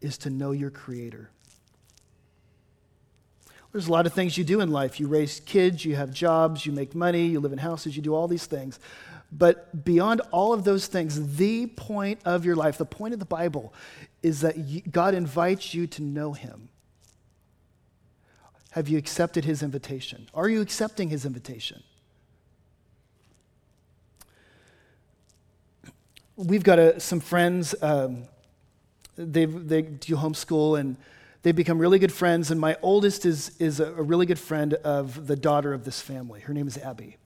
is 0.00 0.16
to 0.18 0.30
know 0.30 0.52
your 0.52 0.70
Creator. 0.70 1.30
There's 3.72 3.88
a 3.88 3.92
lot 3.92 4.06
of 4.06 4.14
things 4.14 4.38
you 4.38 4.44
do 4.44 4.60
in 4.60 4.70
life. 4.70 4.98
You 4.98 5.06
raise 5.06 5.40
kids, 5.40 5.84
you 5.84 5.96
have 5.96 6.10
jobs, 6.10 6.64
you 6.64 6.72
make 6.72 6.94
money, 6.94 7.26
you 7.26 7.40
live 7.40 7.52
in 7.52 7.58
houses, 7.58 7.94
you 7.94 8.02
do 8.02 8.14
all 8.14 8.26
these 8.26 8.46
things. 8.46 8.78
But 9.36 9.84
beyond 9.84 10.22
all 10.30 10.52
of 10.52 10.64
those 10.64 10.86
things, 10.86 11.36
the 11.36 11.66
point 11.66 12.20
of 12.24 12.44
your 12.44 12.56
life, 12.56 12.78
the 12.78 12.86
point 12.86 13.12
of 13.12 13.20
the 13.20 13.26
Bible, 13.26 13.74
is 14.22 14.40
that 14.40 14.90
God 14.90 15.14
invites 15.14 15.74
you 15.74 15.86
to 15.88 16.02
know 16.02 16.32
Him. 16.32 16.68
Have 18.70 18.88
you 18.88 18.96
accepted 18.96 19.44
His 19.44 19.62
invitation? 19.62 20.28
Are 20.32 20.48
you 20.48 20.62
accepting 20.62 21.10
His 21.10 21.26
invitation? 21.26 21.82
We've 26.36 26.64
got 26.64 26.78
a, 26.78 27.00
some 27.00 27.20
friends, 27.20 27.74
um, 27.82 28.24
they 29.16 29.46
do 29.46 30.16
homeschool, 30.16 30.78
and 30.78 30.96
they've 31.42 31.56
become 31.56 31.78
really 31.78 31.98
good 31.98 32.12
friends. 32.12 32.50
And 32.50 32.60
my 32.60 32.76
oldest 32.80 33.26
is, 33.26 33.54
is 33.58 33.80
a 33.80 33.90
really 33.90 34.24
good 34.24 34.38
friend 34.38 34.74
of 34.74 35.26
the 35.26 35.36
daughter 35.36 35.74
of 35.74 35.84
this 35.84 36.00
family. 36.00 36.40
Her 36.40 36.54
name 36.54 36.68
is 36.68 36.78
Abby. 36.78 37.16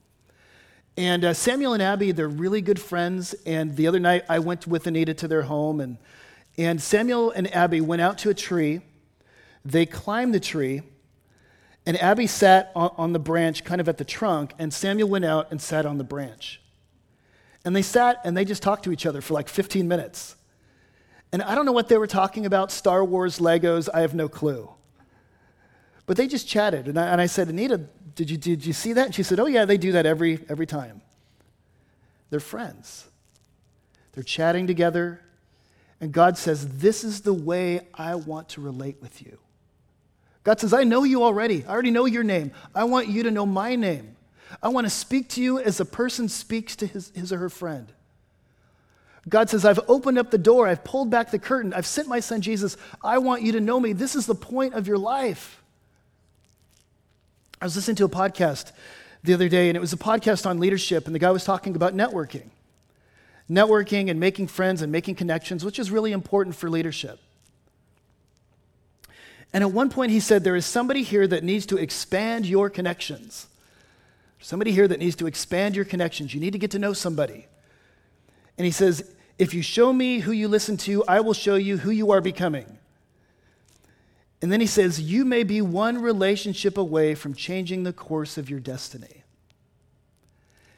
And 1.00 1.24
uh, 1.24 1.32
Samuel 1.32 1.72
and 1.72 1.82
Abby, 1.82 2.12
they're 2.12 2.28
really 2.28 2.60
good 2.60 2.78
friends. 2.78 3.32
And 3.46 3.74
the 3.74 3.86
other 3.86 3.98
night, 3.98 4.22
I 4.28 4.38
went 4.38 4.66
with 4.66 4.86
Anita 4.86 5.14
to 5.14 5.28
their 5.28 5.40
home, 5.40 5.80
and, 5.80 5.96
and 6.58 6.78
Samuel 6.78 7.30
and 7.30 7.50
Abby 7.54 7.80
went 7.80 8.02
out 8.02 8.18
to 8.18 8.28
a 8.28 8.34
tree. 8.34 8.82
They 9.64 9.86
climbed 9.86 10.34
the 10.34 10.40
tree, 10.40 10.82
and 11.86 11.96
Abby 12.02 12.26
sat 12.26 12.70
on, 12.76 12.90
on 12.98 13.12
the 13.14 13.18
branch, 13.18 13.64
kind 13.64 13.80
of 13.80 13.88
at 13.88 13.96
the 13.96 14.04
trunk, 14.04 14.52
and 14.58 14.74
Samuel 14.74 15.08
went 15.08 15.24
out 15.24 15.50
and 15.50 15.58
sat 15.58 15.86
on 15.86 15.96
the 15.96 16.04
branch. 16.04 16.60
And 17.64 17.74
they 17.74 17.80
sat 17.80 18.20
and 18.22 18.36
they 18.36 18.44
just 18.44 18.62
talked 18.62 18.84
to 18.84 18.92
each 18.92 19.06
other 19.06 19.22
for 19.22 19.32
like 19.32 19.48
15 19.48 19.88
minutes. 19.88 20.36
And 21.32 21.42
I 21.42 21.54
don't 21.54 21.64
know 21.64 21.72
what 21.72 21.88
they 21.88 21.96
were 21.96 22.08
talking 22.08 22.44
about 22.44 22.70
Star 22.70 23.02
Wars, 23.02 23.38
Legos, 23.38 23.88
I 23.94 24.02
have 24.02 24.14
no 24.14 24.28
clue. 24.28 24.68
But 26.10 26.16
they 26.16 26.26
just 26.26 26.48
chatted. 26.48 26.88
And 26.88 26.98
I, 26.98 27.06
and 27.06 27.20
I 27.20 27.26
said, 27.26 27.46
Anita, 27.46 27.78
did 28.16 28.28
you, 28.32 28.36
did 28.36 28.66
you 28.66 28.72
see 28.72 28.94
that? 28.94 29.06
And 29.06 29.14
she 29.14 29.22
said, 29.22 29.38
Oh, 29.38 29.46
yeah, 29.46 29.64
they 29.64 29.78
do 29.78 29.92
that 29.92 30.06
every, 30.06 30.40
every 30.48 30.66
time. 30.66 31.02
They're 32.30 32.40
friends. 32.40 33.06
They're 34.10 34.24
chatting 34.24 34.66
together. 34.66 35.20
And 36.00 36.10
God 36.10 36.36
says, 36.36 36.78
This 36.78 37.04
is 37.04 37.20
the 37.20 37.32
way 37.32 37.86
I 37.94 38.16
want 38.16 38.48
to 38.48 38.60
relate 38.60 38.96
with 39.00 39.22
you. 39.22 39.38
God 40.42 40.58
says, 40.58 40.72
I 40.74 40.82
know 40.82 41.04
you 41.04 41.22
already. 41.22 41.64
I 41.64 41.70
already 41.70 41.92
know 41.92 42.06
your 42.06 42.24
name. 42.24 42.50
I 42.74 42.82
want 42.82 43.06
you 43.06 43.22
to 43.22 43.30
know 43.30 43.46
my 43.46 43.76
name. 43.76 44.16
I 44.60 44.70
want 44.70 44.86
to 44.86 44.90
speak 44.90 45.28
to 45.28 45.40
you 45.40 45.60
as 45.60 45.78
a 45.78 45.84
person 45.84 46.28
speaks 46.28 46.74
to 46.74 46.88
his, 46.88 47.12
his 47.14 47.32
or 47.32 47.38
her 47.38 47.48
friend. 47.48 47.86
God 49.28 49.48
says, 49.48 49.64
I've 49.64 49.78
opened 49.86 50.18
up 50.18 50.32
the 50.32 50.38
door. 50.38 50.66
I've 50.66 50.82
pulled 50.82 51.08
back 51.08 51.30
the 51.30 51.38
curtain. 51.38 51.72
I've 51.72 51.86
sent 51.86 52.08
my 52.08 52.18
son 52.18 52.40
Jesus. 52.40 52.76
I 53.00 53.18
want 53.18 53.42
you 53.42 53.52
to 53.52 53.60
know 53.60 53.78
me. 53.78 53.92
This 53.92 54.16
is 54.16 54.26
the 54.26 54.34
point 54.34 54.74
of 54.74 54.88
your 54.88 54.98
life. 54.98 55.59
I 57.60 57.66
was 57.66 57.76
listening 57.76 57.96
to 57.96 58.04
a 58.06 58.08
podcast 58.08 58.72
the 59.22 59.34
other 59.34 59.48
day, 59.48 59.68
and 59.68 59.76
it 59.76 59.80
was 59.80 59.92
a 59.92 59.98
podcast 59.98 60.46
on 60.46 60.60
leadership, 60.60 61.06
and 61.06 61.14
the 61.14 61.18
guy 61.18 61.30
was 61.30 61.44
talking 61.44 61.76
about 61.76 61.94
networking. 61.94 62.48
Networking 63.50 64.08
and 64.08 64.18
making 64.18 64.46
friends 64.46 64.80
and 64.80 64.90
making 64.90 65.16
connections, 65.16 65.64
which 65.64 65.78
is 65.78 65.90
really 65.90 66.12
important 66.12 66.56
for 66.56 66.70
leadership. 66.70 67.20
And 69.52 69.62
at 69.62 69.72
one 69.72 69.90
point, 69.90 70.10
he 70.10 70.20
said, 70.20 70.42
There 70.42 70.56
is 70.56 70.64
somebody 70.64 71.02
here 71.02 71.26
that 71.26 71.44
needs 71.44 71.66
to 71.66 71.76
expand 71.76 72.46
your 72.46 72.70
connections. 72.70 73.46
Somebody 74.38 74.72
here 74.72 74.88
that 74.88 74.98
needs 74.98 75.16
to 75.16 75.26
expand 75.26 75.76
your 75.76 75.84
connections. 75.84 76.32
You 76.32 76.40
need 76.40 76.52
to 76.52 76.58
get 76.58 76.70
to 76.70 76.78
know 76.78 76.94
somebody. 76.94 77.46
And 78.56 78.64
he 78.64 78.70
says, 78.70 79.14
If 79.38 79.52
you 79.52 79.60
show 79.60 79.92
me 79.92 80.20
who 80.20 80.32
you 80.32 80.48
listen 80.48 80.78
to, 80.78 81.04
I 81.04 81.20
will 81.20 81.34
show 81.34 81.56
you 81.56 81.76
who 81.76 81.90
you 81.90 82.12
are 82.12 82.22
becoming. 82.22 82.78
And 84.42 84.50
then 84.50 84.61
he 84.61 84.66
says, 84.66 85.00
You 85.00 85.24
may 85.24 85.42
be 85.42 85.61
one 85.61 86.00
relationship 86.00 86.79
away 86.79 87.14
from 87.14 87.35
changing 87.35 87.83
the 87.83 87.92
course 87.92 88.38
of 88.38 88.48
your 88.48 88.61
destiny. 88.61 89.24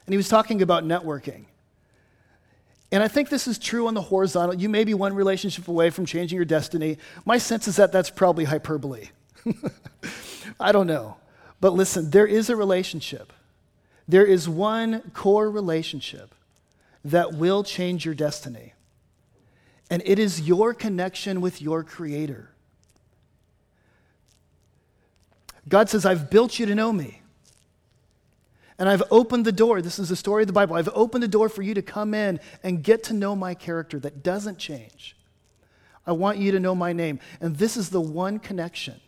And 0.06 0.12
he 0.12 0.16
was 0.16 0.28
talking 0.28 0.62
about 0.62 0.84
networking. 0.84 1.44
And 2.90 3.02
I 3.02 3.08
think 3.08 3.30
this 3.30 3.46
is 3.46 3.58
true 3.58 3.86
on 3.86 3.94
the 3.94 4.02
horizontal. 4.02 4.54
You 4.54 4.68
may 4.68 4.84
be 4.84 4.92
one 4.92 5.14
relationship 5.14 5.66
away 5.68 5.88
from 5.90 6.04
changing 6.04 6.36
your 6.36 6.44
destiny. 6.44 6.98
My 7.24 7.38
sense 7.38 7.66
is 7.66 7.76
that 7.76 7.90
that's 7.90 8.10
probably 8.10 8.44
hyperbole. 8.44 9.08
I 10.60 10.72
don't 10.72 10.86
know. 10.86 11.16
But 11.60 11.72
listen, 11.72 12.10
there 12.10 12.26
is 12.26 12.50
a 12.50 12.56
relationship. 12.56 13.32
There 14.06 14.26
is 14.26 14.48
one 14.48 15.10
core 15.14 15.50
relationship 15.50 16.34
that 17.04 17.32
will 17.32 17.64
change 17.64 18.04
your 18.04 18.14
destiny. 18.14 18.74
And 19.88 20.02
it 20.04 20.18
is 20.18 20.42
your 20.42 20.74
connection 20.74 21.40
with 21.40 21.62
your 21.62 21.82
Creator. 21.84 22.51
God 25.72 25.88
says, 25.88 26.04
I've 26.04 26.28
built 26.28 26.58
you 26.58 26.66
to 26.66 26.74
know 26.74 26.92
me. 26.92 27.22
And 28.78 28.90
I've 28.90 29.04
opened 29.10 29.46
the 29.46 29.52
door. 29.52 29.80
This 29.80 29.98
is 29.98 30.10
the 30.10 30.16
story 30.16 30.42
of 30.42 30.46
the 30.46 30.52
Bible. 30.52 30.76
I've 30.76 30.90
opened 30.92 31.22
the 31.22 31.28
door 31.28 31.48
for 31.48 31.62
you 31.62 31.72
to 31.72 31.80
come 31.80 32.12
in 32.12 32.40
and 32.62 32.82
get 32.82 33.04
to 33.04 33.14
know 33.14 33.34
my 33.34 33.54
character 33.54 33.98
that 34.00 34.22
doesn't 34.22 34.58
change. 34.58 35.16
I 36.06 36.12
want 36.12 36.36
you 36.36 36.52
to 36.52 36.60
know 36.60 36.74
my 36.74 36.92
name. 36.92 37.20
And 37.40 37.56
this 37.56 37.78
is 37.78 37.88
the 37.88 38.02
one 38.02 38.38
connection. 38.38 39.00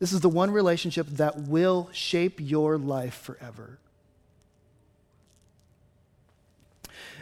This 0.00 0.12
is 0.12 0.22
the 0.22 0.28
one 0.28 0.50
relationship 0.50 1.06
that 1.10 1.42
will 1.42 1.88
shape 1.92 2.40
your 2.40 2.76
life 2.76 3.14
forever. 3.14 3.78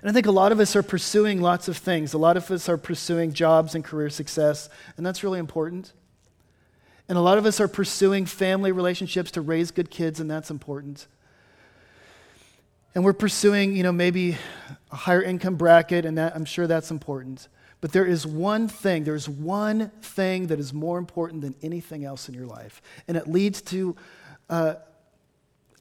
And 0.00 0.08
I 0.08 0.14
think 0.14 0.24
a 0.24 0.32
lot 0.32 0.52
of 0.52 0.58
us 0.58 0.74
are 0.74 0.82
pursuing 0.82 1.42
lots 1.42 1.68
of 1.68 1.76
things. 1.76 2.14
A 2.14 2.18
lot 2.18 2.38
of 2.38 2.50
us 2.50 2.66
are 2.66 2.78
pursuing 2.78 3.34
jobs 3.34 3.74
and 3.74 3.84
career 3.84 4.08
success, 4.08 4.70
and 4.96 5.04
that's 5.04 5.22
really 5.22 5.38
important. 5.38 5.92
And 7.10 7.18
a 7.18 7.22
lot 7.22 7.38
of 7.38 7.44
us 7.44 7.58
are 7.58 7.66
pursuing 7.66 8.24
family 8.24 8.70
relationships 8.70 9.32
to 9.32 9.40
raise 9.40 9.72
good 9.72 9.90
kids, 9.90 10.20
and 10.20 10.30
that's 10.30 10.48
important. 10.48 11.08
And 12.94 13.02
we're 13.02 13.14
pursuing, 13.14 13.74
you 13.74 13.82
know, 13.82 13.90
maybe 13.90 14.36
a 14.92 14.94
higher 14.94 15.20
income 15.20 15.56
bracket, 15.56 16.04
and 16.04 16.16
that, 16.18 16.36
I'm 16.36 16.44
sure 16.44 16.68
that's 16.68 16.92
important. 16.92 17.48
But 17.80 17.90
there 17.90 18.06
is 18.06 18.28
one 18.28 18.68
thing, 18.68 19.02
there's 19.02 19.28
one 19.28 19.90
thing 20.02 20.46
that 20.46 20.60
is 20.60 20.72
more 20.72 20.98
important 20.98 21.42
than 21.42 21.56
anything 21.62 22.04
else 22.04 22.28
in 22.28 22.34
your 22.36 22.46
life. 22.46 22.80
And 23.08 23.16
it 23.16 23.26
leads 23.26 23.60
to 23.62 23.96
uh, 24.48 24.74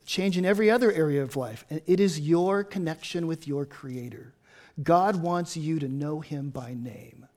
change 0.08 0.36
in 0.36 0.46
every 0.46 0.72
other 0.72 0.92
area 0.92 1.22
of 1.22 1.36
life. 1.36 1.64
And 1.70 1.80
it 1.86 2.00
is 2.00 2.20
your 2.20 2.64
connection 2.64 3.28
with 3.28 3.48
your 3.48 3.68
Creator. 3.68 4.34
God 4.82 5.18
wants 5.18 5.56
you 5.56 5.78
to 5.78 5.88
know 5.88 6.22
Him 6.22 6.50
by 6.50 6.74
name. 6.74 7.28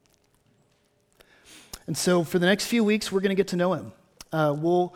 And 1.86 1.96
so 1.96 2.24
for 2.24 2.38
the 2.38 2.46
next 2.46 2.66
few 2.66 2.84
weeks, 2.84 3.10
we're 3.10 3.20
going 3.20 3.30
to 3.30 3.36
get 3.36 3.48
to 3.48 3.56
know 3.56 3.72
him. 3.74 3.92
Uh, 4.32 4.54
we'll, 4.56 4.94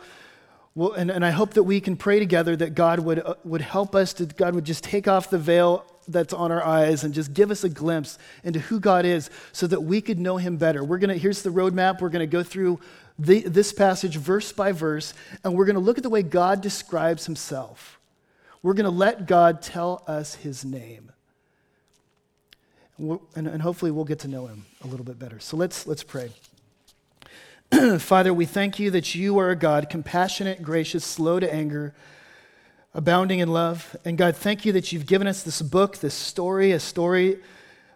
we'll, 0.75 0.93
and, 0.93 1.11
and 1.11 1.25
I 1.25 1.31
hope 1.31 1.53
that 1.55 1.63
we 1.63 1.81
can 1.81 1.97
pray 1.97 2.19
together 2.19 2.55
that 2.55 2.75
God 2.75 2.99
would, 2.99 3.19
uh, 3.19 3.35
would 3.43 3.61
help 3.61 3.95
us, 3.95 4.13
to, 4.13 4.25
God 4.25 4.55
would 4.55 4.65
just 4.65 4.83
take 4.83 5.07
off 5.07 5.29
the 5.29 5.37
veil 5.37 5.85
that's 6.07 6.33
on 6.33 6.51
our 6.51 6.63
eyes 6.63 7.03
and 7.03 7.13
just 7.13 7.33
give 7.33 7.51
us 7.51 7.63
a 7.63 7.69
glimpse 7.69 8.17
into 8.43 8.59
who 8.59 8.79
God 8.79 9.05
is 9.05 9.29
so 9.51 9.67
that 9.67 9.81
we 9.81 9.99
could 10.01 10.19
know 10.19 10.37
him 10.37 10.57
better. 10.57 10.83
We're 10.83 10.99
going 10.99 11.09
to, 11.09 11.17
here's 11.17 11.41
the 11.41 11.49
roadmap. 11.49 11.99
We're 12.01 12.09
going 12.09 12.27
to 12.27 12.31
go 12.31 12.43
through 12.43 12.79
the, 13.19 13.41
this 13.41 13.73
passage 13.73 14.15
verse 14.15 14.51
by 14.51 14.71
verse, 14.71 15.13
and 15.43 15.53
we're 15.53 15.65
going 15.65 15.75
to 15.75 15.81
look 15.81 15.97
at 15.97 16.03
the 16.03 16.09
way 16.09 16.23
God 16.23 16.61
describes 16.61 17.25
himself. 17.25 17.99
We're 18.63 18.73
going 18.73 18.85
to 18.85 18.89
let 18.89 19.27
God 19.27 19.61
tell 19.61 20.03
us 20.07 20.35
his 20.35 20.63
name. 20.63 21.11
And, 22.97 23.47
and 23.47 23.61
hopefully 23.61 23.91
we'll 23.91 24.05
get 24.05 24.19
to 24.19 24.27
know 24.27 24.47
him 24.47 24.65
a 24.83 24.87
little 24.87 25.05
bit 25.05 25.19
better. 25.19 25.39
So 25.39 25.57
let's, 25.57 25.85
let's 25.85 26.03
pray. 26.03 26.31
Father, 27.99 28.33
we 28.33 28.45
thank 28.45 28.79
you 28.79 28.89
that 28.91 29.13
you 29.13 29.37
are 29.39 29.49
a 29.49 29.55
God, 29.55 29.89
compassionate, 29.89 30.61
gracious, 30.61 31.03
slow 31.03 31.39
to 31.39 31.53
anger, 31.53 31.93
abounding 32.93 33.39
in 33.39 33.49
love. 33.49 33.95
And 34.05 34.17
God, 34.17 34.37
thank 34.37 34.65
you 34.65 34.71
that 34.71 34.91
you've 34.91 35.05
given 35.05 35.27
us 35.27 35.43
this 35.43 35.61
book, 35.61 35.97
this 35.97 36.13
story, 36.13 36.71
a 36.71 36.79
story, 36.79 37.39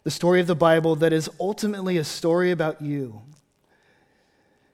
the 0.03 0.11
story 0.11 0.41
of 0.41 0.47
the 0.47 0.55
Bible 0.55 0.97
that 0.97 1.13
is 1.13 1.29
ultimately 1.39 1.97
a 1.97 2.03
story 2.03 2.51
about 2.51 2.81
you 2.81 3.21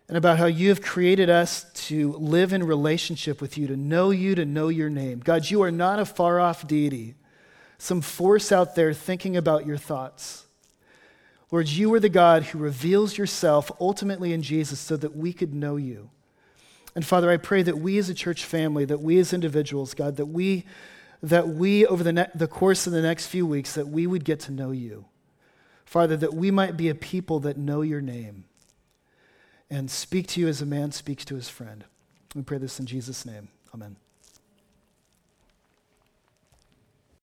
and 0.08 0.18
about 0.18 0.40
how 0.40 0.46
you 0.46 0.70
have 0.70 0.82
created 0.82 1.30
us 1.30 1.66
to 1.74 2.14
live 2.14 2.52
in 2.52 2.64
relationship 2.64 3.40
with 3.40 3.56
you, 3.58 3.68
to 3.68 3.78
know 3.78 4.10
you, 4.10 4.34
to 4.34 4.46
know 4.46 4.70
your 4.70 4.90
name. 4.90 5.20
God, 5.20 5.48
you 5.50 5.62
are 5.62 5.72
not 5.72 6.00
a 6.00 6.06
far 6.06 6.40
off 6.40 6.68
deity, 6.68 7.14
some 7.78 8.02
force 8.02 8.52
out 8.52 8.74
there 8.74 8.94
thinking 8.94 9.38
about 9.38 9.68
your 9.68 9.78
thoughts. 9.78 10.47
Lord, 11.52 11.70
you 11.70 11.94
are 11.94 12.00
the 12.00 12.10
God 12.10 12.44
who 12.44 12.60
reveals 12.60 13.18
yourself 13.18 13.72
ultimately 13.80 14.34
in 14.34 14.42
Jesus 14.42 14.80
so 14.80 14.98
that 14.98 15.16
we 15.16 15.32
could 15.32 15.54
know 15.54 15.78
you. 15.78 16.10
And 16.94 17.06
Father, 17.06 17.30
I 17.30 17.38
pray 17.38 17.62
that 17.62 17.78
we 17.78 17.98
as 17.98 18.10
a 18.10 18.14
church 18.14 18.44
family, 18.44 18.84
that 18.86 19.02
we 19.02 19.20
as 19.20 19.32
individuals, 19.32 19.94
God, 19.94 20.18
that 20.18 20.26
we, 20.26 20.66
that 21.22 21.48
we 21.48 21.86
over 21.86 22.04
the, 22.04 22.14
ne- 22.14 22.30
the 22.36 22.48
course 22.48 22.88
of 22.88 22.94
the 22.94 23.02
next 23.02 23.28
few 23.28 23.46
weeks, 23.46 23.76
that 23.76 23.88
we 23.88 24.08
would 24.08 24.26
get 24.26 24.40
to 24.42 24.52
know 24.52 24.72
you. 24.72 25.06
Father, 25.86 26.18
that 26.18 26.34
we 26.34 26.52
might 26.52 26.76
be 26.76 26.90
a 26.90 26.96
people 26.96 27.40
that 27.42 27.58
know 27.58 27.82
your 27.82 28.02
name 28.02 28.46
and 29.70 29.90
speak 29.90 30.28
to 30.28 30.42
you 30.42 30.48
as 30.48 30.62
a 30.62 30.66
man 30.66 30.92
speaks 30.92 31.24
to 31.26 31.36
his 31.36 31.50
friend. 31.50 31.86
We 32.36 32.42
pray 32.42 32.58
this 32.58 32.80
in 32.80 32.86
Jesus' 32.86 33.26
name. 33.26 33.50
Amen. 33.74 33.96